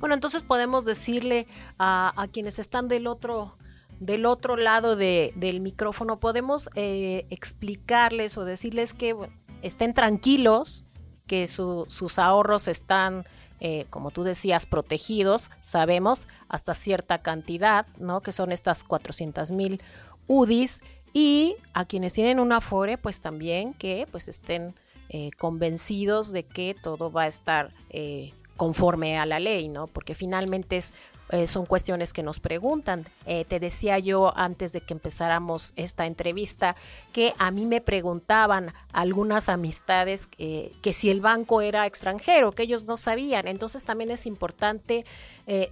Bueno, 0.00 0.14
entonces 0.14 0.42
podemos 0.42 0.84
decirle 0.84 1.46
a, 1.78 2.26
quienes 2.32 2.58
están 2.58 2.88
del 2.88 3.06
otro, 3.06 3.56
del 4.00 4.26
otro 4.26 4.56
lado 4.56 4.96
del 4.96 5.60
micrófono, 5.60 6.18
podemos 6.18 6.68
eh, 6.74 7.26
explicarles 7.30 8.36
o 8.36 8.44
decirles 8.44 8.94
que 8.94 9.14
estén 9.62 9.94
tranquilos, 9.94 10.84
que 11.28 11.46
sus 11.46 12.18
ahorros 12.18 12.66
están, 12.66 13.24
eh, 13.60 13.86
como 13.90 14.10
tú 14.10 14.24
decías, 14.24 14.66
protegidos, 14.66 15.52
sabemos, 15.60 16.26
hasta 16.48 16.74
cierta 16.74 17.22
cantidad, 17.22 17.86
¿no? 17.98 18.22
Que 18.22 18.32
son 18.32 18.50
estas 18.50 18.82
400 18.82 19.52
mil 19.52 19.80
UDIs 20.26 20.80
y 21.12 21.56
a 21.74 21.84
quienes 21.84 22.12
tienen 22.12 22.40
un 22.40 22.52
Afore, 22.52 22.98
pues 22.98 23.20
también 23.20 23.74
que 23.74 24.06
pues 24.10 24.28
estén 24.28 24.74
eh, 25.08 25.30
convencidos 25.38 26.32
de 26.32 26.44
que 26.44 26.74
todo 26.80 27.10
va 27.10 27.22
a 27.22 27.26
estar 27.26 27.72
eh, 27.90 28.32
conforme 28.56 29.18
a 29.18 29.26
la 29.26 29.40
ley, 29.40 29.68
¿no? 29.68 29.86
Porque 29.86 30.14
finalmente 30.14 30.76
es, 30.76 30.92
eh, 31.32 31.48
son 31.48 31.66
cuestiones 31.66 32.12
que 32.12 32.22
nos 32.22 32.38
preguntan. 32.38 33.06
te 33.24 33.58
decía 33.58 33.98
yo 33.98 34.32
antes 34.36 34.72
de 34.72 34.80
que 34.80 34.94
empezáramos 34.94 35.72
esta 35.76 36.06
entrevista 36.06 36.76
que 37.12 37.34
a 37.38 37.50
mí 37.50 37.66
me 37.66 37.80
preguntaban 37.80 38.72
algunas 38.92 39.48
amistades 39.48 40.26
que 40.26 40.92
si 40.92 41.10
el 41.10 41.20
banco 41.20 41.60
era 41.60 41.86
extranjero, 41.86 42.52
que 42.52 42.62
ellos 42.64 42.84
no 42.84 42.96
sabían. 42.96 43.48
Entonces 43.48 43.84
también 43.84 44.10
es 44.10 44.26
importante 44.26 45.04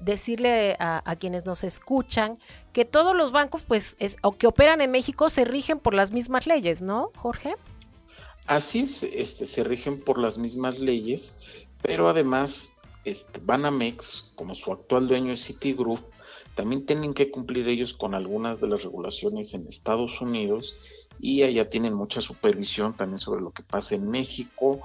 decirle 0.00 0.76
a, 0.78 1.02
a, 1.04 1.16
quienes 1.16 1.44
nos 1.46 1.64
escuchan 1.64 2.38
que 2.72 2.84
todos 2.84 3.16
los 3.16 3.32
bancos, 3.32 3.62
pues, 3.62 3.96
es, 3.98 4.16
o 4.22 4.32
que 4.32 4.46
operan 4.46 4.80
en 4.80 4.90
México, 4.90 5.30
se 5.30 5.44
rigen 5.44 5.78
por 5.78 5.94
las 5.94 6.12
mismas 6.12 6.46
leyes, 6.46 6.82
¿no, 6.82 7.10
Jorge? 7.16 7.54
Así 8.46 8.80
es, 8.80 9.02
este, 9.02 9.46
se 9.46 9.64
rigen 9.64 10.00
por 10.00 10.18
las 10.18 10.38
mismas 10.38 10.78
leyes, 10.78 11.36
pero 11.82 12.08
además, 12.08 12.72
este, 13.04 13.40
Banamex, 13.42 14.32
como 14.36 14.54
su 14.54 14.72
actual 14.72 15.08
dueño 15.08 15.32
es 15.32 15.44
Citigroup, 15.44 16.00
también 16.54 16.84
tienen 16.84 17.14
que 17.14 17.30
cumplir 17.30 17.68
ellos 17.68 17.94
con 17.94 18.14
algunas 18.14 18.60
de 18.60 18.68
las 18.68 18.82
regulaciones 18.82 19.54
en 19.54 19.66
Estados 19.66 20.20
Unidos 20.20 20.76
y 21.18 21.42
allá 21.42 21.68
tienen 21.68 21.94
mucha 21.94 22.20
supervisión 22.20 22.94
también 22.94 23.18
sobre 23.18 23.40
lo 23.40 23.52
que 23.52 23.62
pasa 23.62 23.94
en 23.94 24.10
México. 24.10 24.80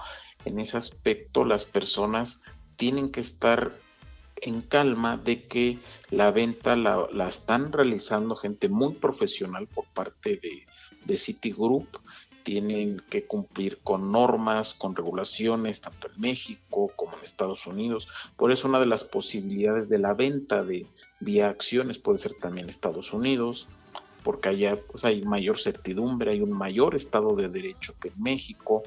En 0.45 0.59
ese 0.59 0.77
aspecto 0.77 1.43
las 1.43 1.65
personas 1.65 2.41
tienen 2.75 3.11
que 3.11 3.21
estar 3.21 3.73
en 4.37 4.61
calma 4.61 5.17
de 5.17 5.47
que 5.47 5.79
la 6.11 6.31
venta 6.31 6.75
la, 6.75 7.27
están 7.27 7.71
realizando 7.71 8.35
gente 8.35 8.69
muy 8.69 8.93
profesional 8.93 9.67
por 9.67 9.85
parte 9.93 10.37
de, 10.37 10.65
de 11.05 11.17
Citigroup 11.17 11.87
tienen 12.45 13.01
que 13.09 13.25
cumplir 13.25 13.79
con 13.83 14.11
normas, 14.11 14.75
con 14.75 14.95
regulaciones, 14.95 15.81
tanto 15.81 16.11
en 16.11 16.21
México 16.21 16.91
como 16.95 17.17
en 17.17 17.23
Estados 17.23 17.65
Unidos. 17.65 18.07
Por 18.37 18.51
eso 18.51 18.67
una 18.67 18.79
de 18.79 18.85
las 18.85 19.03
posibilidades 19.03 19.89
de 19.89 19.97
la 19.97 20.13
venta 20.13 20.63
de 20.63 20.85
vía 21.19 21.49
acciones 21.49 21.97
puede 21.97 22.19
ser 22.19 22.35
también 22.35 22.69
Estados 22.69 23.13
Unidos, 23.13 23.67
porque 24.23 24.49
allá 24.49 24.79
pues, 24.79 25.03
hay 25.03 25.23
mayor 25.23 25.57
certidumbre, 25.57 26.31
hay 26.31 26.41
un 26.41 26.51
mayor 26.51 26.93
estado 26.93 27.35
de 27.35 27.49
derecho 27.49 27.95
que 27.99 28.09
en 28.09 28.21
México. 28.21 28.83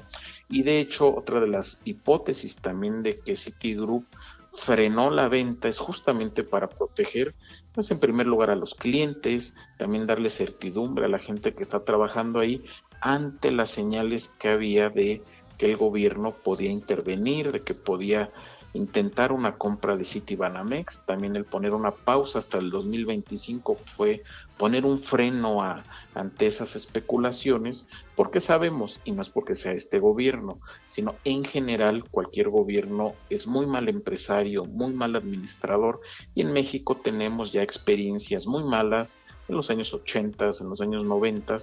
Y 0.47 0.63
de 0.63 0.79
hecho, 0.79 1.13
otra 1.13 1.41
de 1.41 1.47
las 1.47 1.81
hipótesis 1.83 2.55
también 2.55 3.03
de 3.03 3.19
que 3.19 3.35
Citigroup 3.35 4.05
frenó 4.53 5.11
la 5.11 5.27
venta 5.27 5.67
es 5.67 5.79
justamente 5.79 6.45
para 6.45 6.69
proteger, 6.69 7.35
pues 7.73 7.91
en 7.91 7.99
primer 7.99 8.25
lugar 8.25 8.51
a 8.51 8.55
los 8.55 8.73
clientes, 8.73 9.53
también 9.77 10.07
darle 10.07 10.29
certidumbre 10.29 11.05
a 11.05 11.09
la 11.09 11.19
gente 11.19 11.53
que 11.53 11.63
está 11.63 11.83
trabajando 11.83 12.39
ahí 12.39 12.63
ante 13.01 13.51
las 13.51 13.69
señales 13.69 14.27
que 14.39 14.49
había 14.49 14.89
de 14.89 15.21
que 15.57 15.65
el 15.65 15.77
gobierno 15.77 16.31
podía 16.31 16.71
intervenir, 16.71 17.51
de 17.51 17.61
que 17.61 17.73
podía 17.73 18.31
intentar 18.73 19.31
una 19.31 19.57
compra 19.57 19.97
de 19.97 20.05
Citibanamex, 20.05 21.03
también 21.05 21.35
el 21.35 21.45
poner 21.45 21.73
una 21.73 21.91
pausa 21.91 22.39
hasta 22.39 22.59
el 22.59 22.69
2025 22.69 23.77
fue 23.95 24.23
poner 24.57 24.85
un 24.85 24.99
freno 24.99 25.63
a, 25.63 25.83
ante 26.13 26.47
esas 26.47 26.75
especulaciones, 26.75 27.87
porque 28.15 28.41
sabemos, 28.41 28.99
y 29.05 29.11
no 29.11 29.21
es 29.21 29.29
porque 29.29 29.55
sea 29.55 29.71
este 29.71 29.99
gobierno, 29.99 30.59
sino 30.87 31.15
en 31.23 31.43
general 31.43 32.03
cualquier 32.09 32.49
gobierno 32.49 33.15
es 33.29 33.47
muy 33.47 33.65
mal 33.65 33.89
empresario, 33.89 34.65
muy 34.65 34.93
mal 34.93 35.15
administrador, 35.15 36.01
y 36.35 36.41
en 36.41 36.53
México 36.53 36.97
tenemos 36.97 37.51
ya 37.51 37.63
experiencias 37.63 38.45
muy 38.45 38.63
malas 38.63 39.19
en 39.47 39.55
los 39.55 39.69
años 39.71 39.93
80, 39.93 40.51
en 40.61 40.69
los 40.69 40.79
años 40.79 41.03
90, 41.03 41.57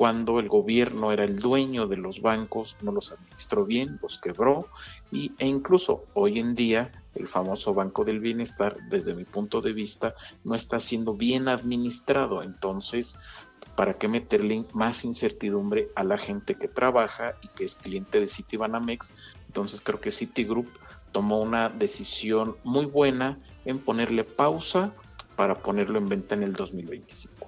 cuando 0.00 0.40
el 0.40 0.48
gobierno 0.48 1.12
era 1.12 1.24
el 1.24 1.36
dueño 1.38 1.86
de 1.86 1.98
los 1.98 2.22
bancos, 2.22 2.74
no 2.80 2.90
los 2.90 3.12
administró 3.12 3.66
bien, 3.66 3.98
los 4.00 4.18
quebró 4.18 4.66
y, 5.12 5.32
e 5.36 5.46
incluso 5.46 6.06
hoy 6.14 6.38
en 6.38 6.54
día 6.54 6.90
el 7.14 7.28
famoso 7.28 7.74
Banco 7.74 8.02
del 8.02 8.18
Bienestar, 8.18 8.78
desde 8.88 9.14
mi 9.14 9.24
punto 9.24 9.60
de 9.60 9.74
vista, 9.74 10.14
no 10.42 10.54
está 10.54 10.80
siendo 10.80 11.12
bien 11.12 11.48
administrado. 11.48 12.42
Entonces, 12.42 13.18
¿para 13.76 13.98
qué 13.98 14.08
meterle 14.08 14.64
más 14.72 15.04
incertidumbre 15.04 15.90
a 15.94 16.02
la 16.02 16.16
gente 16.16 16.54
que 16.54 16.68
trabaja 16.68 17.34
y 17.42 17.48
que 17.48 17.66
es 17.66 17.74
cliente 17.74 18.20
de 18.20 18.28
Citibanamex? 18.28 19.12
Entonces 19.48 19.82
creo 19.82 20.00
que 20.00 20.10
Citigroup 20.10 20.70
tomó 21.12 21.42
una 21.42 21.68
decisión 21.68 22.56
muy 22.64 22.86
buena 22.86 23.38
en 23.66 23.78
ponerle 23.78 24.24
pausa 24.24 24.94
para 25.36 25.56
ponerlo 25.56 25.98
en 25.98 26.08
venta 26.08 26.36
en 26.36 26.44
el 26.44 26.54
2025. 26.54 27.39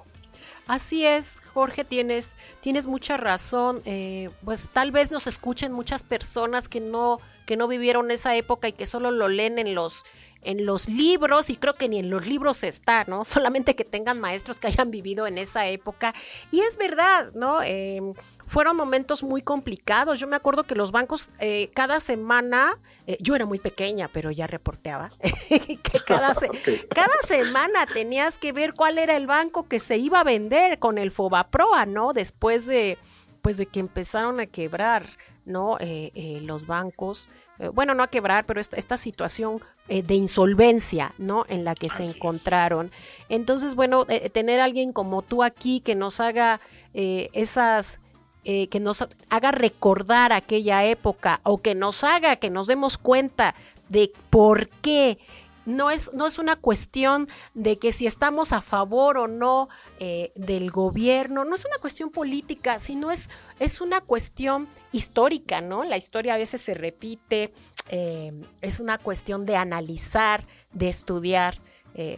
Así 0.72 1.04
es, 1.04 1.42
Jorge, 1.52 1.84
tienes, 1.84 2.34
tienes 2.62 2.86
mucha 2.86 3.18
razón. 3.18 3.82
Eh, 3.84 4.30
pues 4.42 4.70
tal 4.72 4.90
vez 4.90 5.10
nos 5.10 5.26
escuchen 5.26 5.70
muchas 5.70 6.02
personas 6.02 6.66
que 6.66 6.80
no, 6.80 7.20
que 7.44 7.58
no 7.58 7.68
vivieron 7.68 8.10
esa 8.10 8.34
época 8.36 8.68
y 8.68 8.72
que 8.72 8.86
solo 8.86 9.10
lo 9.10 9.28
leen 9.28 9.58
en 9.58 9.74
los, 9.74 10.06
en 10.42 10.66
los 10.66 10.88
libros, 10.88 11.50
y 11.50 11.56
creo 11.56 11.74
que 11.74 11.88
ni 11.88 11.98
en 11.98 12.10
los 12.10 12.26
libros 12.26 12.62
está, 12.64 13.04
¿no? 13.04 13.24
Solamente 13.42 13.74
que 13.74 13.84
tengan 13.84 14.20
maestros 14.20 14.58
que 14.58 14.66
hayan 14.66 14.90
vivido 14.90 15.26
en 15.26 15.38
esa 15.38 15.66
época. 15.66 16.14
Y 16.50 16.60
es 16.60 16.76
verdad, 16.76 17.32
¿no? 17.34 17.62
Em, 17.62 18.14
fueron 18.46 18.76
momentos 18.76 19.22
muy 19.22 19.42
complicados. 19.42 20.20
Yo 20.20 20.26
me 20.26 20.36
acuerdo 20.36 20.64
que 20.64 20.74
los 20.74 20.92
bancos 20.92 21.30
eh, 21.38 21.70
cada 21.74 22.00
semana, 22.00 22.78
eh, 23.06 23.16
yo 23.20 23.34
era 23.34 23.46
muy 23.46 23.58
pequeña, 23.58 24.08
pero 24.08 24.30
ya 24.30 24.46
reporteaba, 24.46 25.10
que 25.48 25.78
cada, 26.06 26.32
cada 26.94 27.16
semana 27.26 27.86
tenías 27.86 28.38
que 28.38 28.52
ver 28.52 28.74
cuál 28.74 28.98
era 28.98 29.16
el 29.16 29.26
banco 29.26 29.68
que 29.68 29.78
se 29.78 29.96
iba 29.96 30.20
a 30.20 30.24
vender 30.24 30.78
con 30.78 30.98
el 30.98 31.10
Fobaproa, 31.12 31.86
¿no? 31.86 32.12
Después 32.12 32.66
de, 32.66 32.98
pues 33.40 33.56
de 33.56 33.66
que 33.66 33.80
empezaron 33.80 34.40
a 34.40 34.46
quebrar, 34.46 35.16
¿no? 35.44 35.76
Eh, 35.80 36.40
los 36.42 36.66
bancos. 36.66 37.28
Bueno, 37.74 37.94
no 37.94 38.02
a 38.02 38.08
quebrar, 38.08 38.44
pero 38.44 38.60
esta, 38.60 38.96
situación 38.96 39.60
de 39.88 40.14
insolvencia, 40.14 41.14
¿no? 41.18 41.44
En 41.48 41.64
la 41.64 41.74
que 41.74 41.90
se 41.90 42.04
encontraron. 42.04 42.90
Entonces, 43.28 43.74
bueno, 43.74 44.06
tener 44.06 44.60
a 44.60 44.64
alguien 44.64 44.92
como 44.92 45.22
tú 45.22 45.42
aquí 45.42 45.80
que 45.80 45.94
nos 45.94 46.18
haga 46.20 46.60
esas 46.92 48.00
eh, 48.44 48.66
que 48.66 48.80
nos 48.80 49.06
haga 49.30 49.52
recordar 49.52 50.32
aquella 50.32 50.84
época 50.84 51.40
o 51.44 51.58
que 51.58 51.76
nos 51.76 52.02
haga 52.02 52.34
que 52.34 52.50
nos 52.50 52.66
demos 52.66 52.98
cuenta 52.98 53.54
de 53.88 54.12
por 54.30 54.68
qué. 54.68 55.18
No 55.66 55.90
es, 55.90 56.12
no 56.12 56.26
es 56.26 56.38
una 56.38 56.56
cuestión 56.56 57.28
de 57.54 57.78
que 57.78 57.92
si 57.92 58.06
estamos 58.06 58.52
a 58.52 58.60
favor 58.60 59.18
o 59.18 59.28
no 59.28 59.68
eh, 60.00 60.32
del 60.34 60.70
gobierno, 60.70 61.44
no 61.44 61.54
es 61.54 61.64
una 61.64 61.78
cuestión 61.78 62.10
política, 62.10 62.78
sino 62.78 63.10
es, 63.10 63.30
es 63.60 63.80
una 63.80 64.00
cuestión 64.00 64.68
histórica, 64.92 65.60
¿no? 65.60 65.84
La 65.84 65.96
historia 65.96 66.34
a 66.34 66.38
veces 66.38 66.60
se 66.60 66.74
repite, 66.74 67.52
eh, 67.88 68.32
es 68.60 68.80
una 68.80 68.98
cuestión 68.98 69.46
de 69.46 69.56
analizar, 69.56 70.46
de 70.72 70.88
estudiar, 70.88 71.58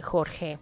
Jorge. 0.02 0.60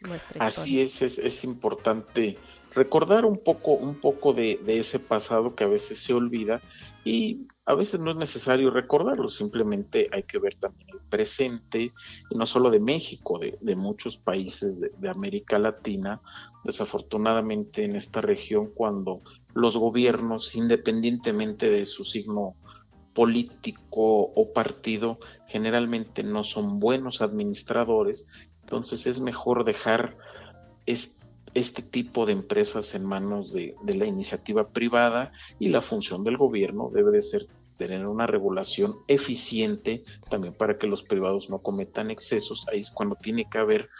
Nuestra 0.00 0.44
Así 0.44 0.80
es, 0.80 1.00
es, 1.00 1.16
es 1.16 1.44
importante 1.44 2.36
recordar 2.74 3.24
un 3.24 3.38
poco, 3.38 3.72
un 3.72 3.94
poco 3.94 4.32
de, 4.32 4.58
ese 4.66 4.98
pasado 4.98 5.54
que 5.54 5.64
a 5.64 5.68
veces 5.68 5.98
se 6.00 6.14
olvida 6.14 6.60
y 7.04 7.46
a 7.64 7.74
veces 7.74 8.00
no 8.00 8.10
es 8.10 8.16
necesario 8.16 8.70
recordarlo, 8.70 9.28
simplemente 9.28 10.08
hay 10.12 10.24
que 10.24 10.38
ver 10.38 10.54
también 10.54 10.88
el 10.90 11.00
presente, 11.08 11.92
y 12.30 12.34
no 12.34 12.46
solo 12.46 12.70
de 12.70 12.80
México, 12.80 13.38
de, 13.38 13.76
muchos 13.76 14.16
países 14.16 14.80
de, 14.80 14.90
de, 14.98 15.08
América 15.08 15.58
Latina. 15.58 16.20
Desafortunadamente 16.64 17.84
en 17.84 17.96
esta 17.96 18.20
región, 18.20 18.70
cuando 18.74 19.20
los 19.54 19.76
gobiernos, 19.76 20.54
independientemente 20.54 21.68
de 21.70 21.84
su 21.86 22.04
signo 22.04 22.54
político 23.14 24.32
o 24.34 24.52
partido, 24.52 25.18
generalmente 25.46 26.22
no 26.22 26.44
son 26.44 26.80
buenos 26.80 27.20
administradores, 27.20 28.26
entonces 28.62 29.06
es 29.06 29.20
mejor 29.20 29.64
dejar 29.64 30.16
este 30.86 31.21
este 31.54 31.82
tipo 31.82 32.26
de 32.26 32.32
empresas 32.32 32.94
en 32.94 33.04
manos 33.04 33.52
de, 33.52 33.74
la 33.84 34.06
iniciativa 34.06 34.68
privada 34.68 35.32
y 35.58 35.68
la 35.68 35.82
función 35.82 36.24
del 36.24 36.36
gobierno 36.36 36.90
debe 36.92 37.10
de 37.10 37.22
ser 37.22 37.46
tener 37.76 38.06
una 38.06 38.26
regulación 38.26 38.96
eficiente 39.08 40.04
también 40.30 40.54
para 40.54 40.78
que 40.78 40.86
los 40.86 41.02
privados 41.02 41.50
no 41.50 41.58
cometan 41.58 42.10
excesos. 42.10 42.66
Ahí 42.70 42.80
es 42.80 42.90
cuando 42.90 43.16
tiene 43.16 43.48
que 43.50 43.58
haber 43.58 43.90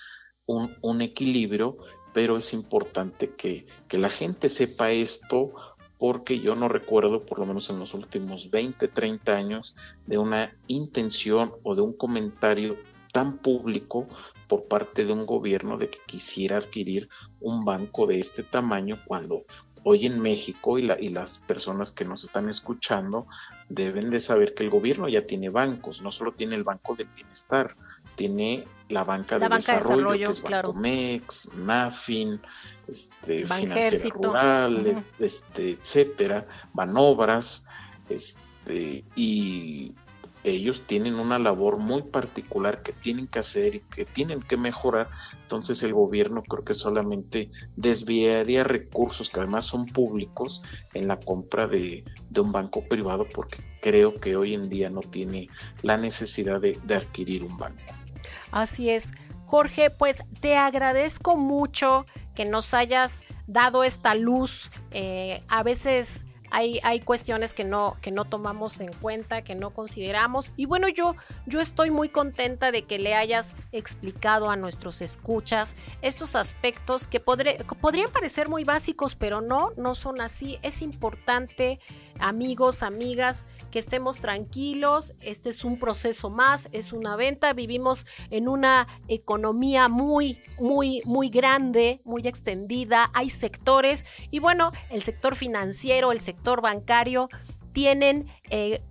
un, 0.47 1.03
equilibrio, 1.03 1.79
pero 2.13 2.37
es 2.37 2.53
importante 2.53 3.31
que, 3.31 3.67
que 3.89 3.99
la 3.99 4.11
gente 4.11 4.49
sepa 4.49 4.93
esto 4.93 5.53
porque 5.99 6.41
yo 6.41 6.55
no 6.55 6.69
recuerdo, 6.69 7.21
por 7.21 7.39
lo 7.39 7.47
menos 7.47 7.71
en 7.71 7.79
los 7.79 7.95
últimos 7.95 8.51
20, 8.51 8.89
30 8.89 9.33
años, 9.33 9.75
de 10.07 10.19
una 10.19 10.53
intención 10.67 11.53
o 11.63 11.75
de 11.75 11.83
un 11.83 11.93
comentario 11.93 12.77
tan 13.13 13.39
público 13.39 14.09
por 14.53 14.65
parte 14.65 15.07
de 15.07 15.15
un 15.15 15.25
gobierno 15.25 15.79
de 15.79 15.89
que 15.89 15.99
quisiera 16.05 16.59
adquirir 16.59 17.09
un 17.41 17.65
banco 17.65 18.07
de 18.07 18.21
este 18.21 18.43
tamaño 18.43 18.99
cuando 19.07 19.47
hoy 19.83 20.05
en 20.05 20.21
México 20.21 20.79
y, 20.79 20.93
y, 21.01 21.09
las 21.09 21.39
personas 21.39 21.91
que 21.91 22.05
nos 22.05 22.23
están 22.23 22.51
escuchando 22.51 23.27
deben 23.71 24.11
de 24.11 24.21
saber 24.21 24.53
que 24.53 24.65
el 24.65 24.69
gobierno 24.69 25.09
ya 25.09 25.27
tiene 25.27 25.49
bancos, 25.49 26.03
no 26.03 26.13
solo 26.13 26.33
tiene 26.33 26.55
el 26.55 26.65
Banco 26.65 26.95
del 26.95 27.09
Bienestar, 27.17 27.75
tiene 28.15 28.67
la 28.91 29.05
banca, 29.05 29.39
de, 29.39 29.49
desarrollo, 29.49 30.27
que 30.27 30.33
es 30.35 30.41
claro. 30.43 30.69
Bancomex, 30.75 31.55
Nafin, 31.55 32.39
este, 32.87 33.47
Financiera 33.47 34.15
Rural, 34.15 35.05
este, 35.19 35.71
etcétera, 35.71 36.47
Banobras, 36.75 37.67
este, 38.11 39.03
y 39.17 39.95
ellos 40.45 40.83
tienen 40.87 41.15
una 41.15 41.39
labor 41.39 41.79
muy 41.79 42.03
particular 42.03 42.83
que 42.83 42.93
tienen 42.93 43.27
que 43.27 43.39
hacer 43.39 43.77
y 43.77 43.81
que 43.81 44.05
tienen 44.05 44.41
que 44.41 44.57
mejorar, 44.57 45.09
entonces 45.43 45.83
el 45.83 45.93
gobierno 45.93 46.43
creo 46.43 46.65
que 46.65 46.75
solamente 46.75 47.51
desviaría 47.77 48.65
recursos 48.65 49.31
que 49.31 49.41
además 49.41 49.67
son 49.67 49.87
públicos 49.87 50.63
en 50.95 51.09
la 51.09 51.19
compra 51.19 51.67
de, 51.67 52.05
un 52.37 52.53
banco 52.53 52.83
privado 52.89 53.27
porque 53.33 53.59
creo 53.81 54.19
que 54.19 54.37
hoy 54.37 54.55
en 54.55 54.69
día 54.69 54.91
no 54.91 55.01
tiene 55.01 55.49
la 55.83 55.97
necesidad 55.97 56.61
de, 56.61 56.79
adquirir 56.93 57.45
un 57.45 57.57
banco. 57.57 57.83
Así 58.51 58.91
es. 58.91 59.13
Jorge, 59.47 59.91
pues 59.91 60.25
te 60.41 60.57
agradezco 60.57 61.37
mucho 61.37 62.07
que 62.35 62.45
nos 62.45 62.75
hayas 62.75 63.23
dado 63.47 63.85
esta 63.85 64.15
luz. 64.15 64.71
Eh, 64.91 65.43
a 65.49 65.63
veces 65.63 66.27
hay, 66.53 67.01
cuestiones 67.01 67.55
que 67.55 67.65
no, 67.65 67.97
que 68.03 68.11
no 68.11 68.27
tomamos 68.27 68.81
en 68.81 68.93
cuenta, 68.93 69.43
que 69.43 69.55
no 69.55 69.71
consideramos. 69.71 70.53
Y 70.57 70.67
bueno, 70.67 70.89
yo, 70.89 71.15
yo 71.47 71.61
estoy 71.61 71.91
muy 71.91 72.11
contenta 72.11 72.71
de 72.71 72.83
que 72.83 72.99
le 72.99 73.15
hayas 73.15 73.55
explicado 73.73 74.51
a 74.51 74.57
nuestros 74.57 75.01
escuchas 75.01 75.75
estos 76.03 76.37
aspectos 76.37 77.07
que 77.07 77.21
podrían 77.21 78.11
parecer 78.13 78.51
muy 78.51 78.65
básicos, 78.65 79.17
pero 79.17 79.41
no, 79.41 79.73
no 79.77 79.95
son 79.95 80.21
así. 80.21 80.59
Es 80.63 80.83
importante, 80.83 81.81
amigos, 82.19 82.83
amigas, 82.83 83.47
que 83.71 83.79
estemos 83.79 84.19
tranquilos. 84.19 85.15
Este 85.21 85.49
es 85.49 85.65
un 85.65 85.79
proceso 85.79 86.29
más, 86.29 86.69
es 86.73 86.93
una 86.93 87.17
venta. 87.17 87.55
Vivimos 87.55 88.07
en 88.31 88.47
una 88.49 88.87
economía 89.09 89.89
muy, 89.89 90.39
muy, 90.61 91.01
muy 91.07 91.31
grande, 91.31 92.03
muy 92.05 92.27
extendida. 92.27 93.11
Hay 93.15 93.31
sectores 93.31 94.05
y 94.31 94.39
bueno, 94.39 94.73
el 94.91 95.03
sector 95.03 95.35
financiero, 95.35 96.13
el 96.13 96.21
sector 96.21 96.42
bancario 96.61 97.29
tienen 97.73 98.27
eh, 98.51 98.83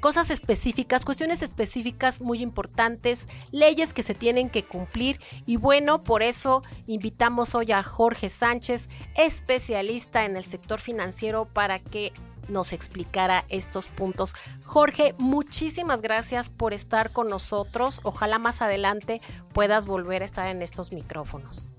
cosas 0.00 0.30
específicas, 0.30 1.04
cuestiones 1.04 1.42
específicas 1.42 2.20
muy 2.20 2.42
importantes, 2.42 3.28
leyes 3.50 3.94
que 3.94 4.02
se 4.02 4.14
tienen 4.14 4.50
que 4.50 4.64
cumplir 4.64 5.18
y 5.46 5.56
bueno, 5.56 6.04
por 6.04 6.22
eso 6.22 6.62
invitamos 6.86 7.54
hoy 7.54 7.72
a 7.72 7.82
Jorge 7.82 8.28
Sánchez, 8.28 8.88
especialista 9.16 10.24
en 10.24 10.36
el 10.36 10.44
sector 10.44 10.80
financiero, 10.80 11.46
para 11.46 11.78
que 11.78 12.12
nos 12.48 12.72
explicara 12.72 13.44
estos 13.48 13.88
puntos. 13.88 14.34
Jorge, 14.64 15.14
muchísimas 15.18 16.00
gracias 16.00 16.48
por 16.48 16.72
estar 16.72 17.12
con 17.12 17.28
nosotros. 17.28 18.00
Ojalá 18.04 18.38
más 18.38 18.62
adelante 18.62 19.20
puedas 19.52 19.86
volver 19.86 20.22
a 20.22 20.24
estar 20.24 20.48
en 20.48 20.62
estos 20.62 20.92
micrófonos. 20.92 21.77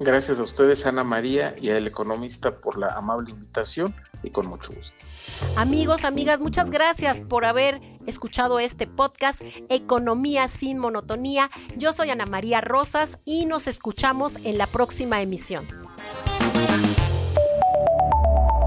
Gracias 0.00 0.38
a 0.38 0.42
ustedes, 0.42 0.86
Ana 0.86 1.04
María, 1.04 1.54
y 1.60 1.68
al 1.68 1.86
economista 1.86 2.56
por 2.56 2.78
la 2.78 2.88
amable 2.94 3.30
invitación 3.30 3.94
y 4.22 4.30
con 4.30 4.46
mucho 4.46 4.72
gusto. 4.72 4.96
Amigos, 5.56 6.04
amigas, 6.04 6.40
muchas 6.40 6.70
gracias 6.70 7.20
por 7.20 7.44
haber 7.44 7.82
escuchado 8.06 8.58
este 8.60 8.86
podcast 8.86 9.42
Economía 9.68 10.48
sin 10.48 10.78
monotonía. 10.78 11.50
Yo 11.76 11.92
soy 11.92 12.08
Ana 12.08 12.24
María 12.24 12.62
Rosas 12.62 13.18
y 13.26 13.44
nos 13.44 13.66
escuchamos 13.66 14.36
en 14.44 14.56
la 14.56 14.66
próxima 14.66 15.20
emisión. 15.20 15.66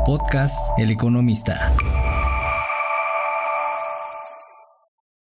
Podcast 0.06 0.56
El 0.78 0.92
Economista. 0.92 1.74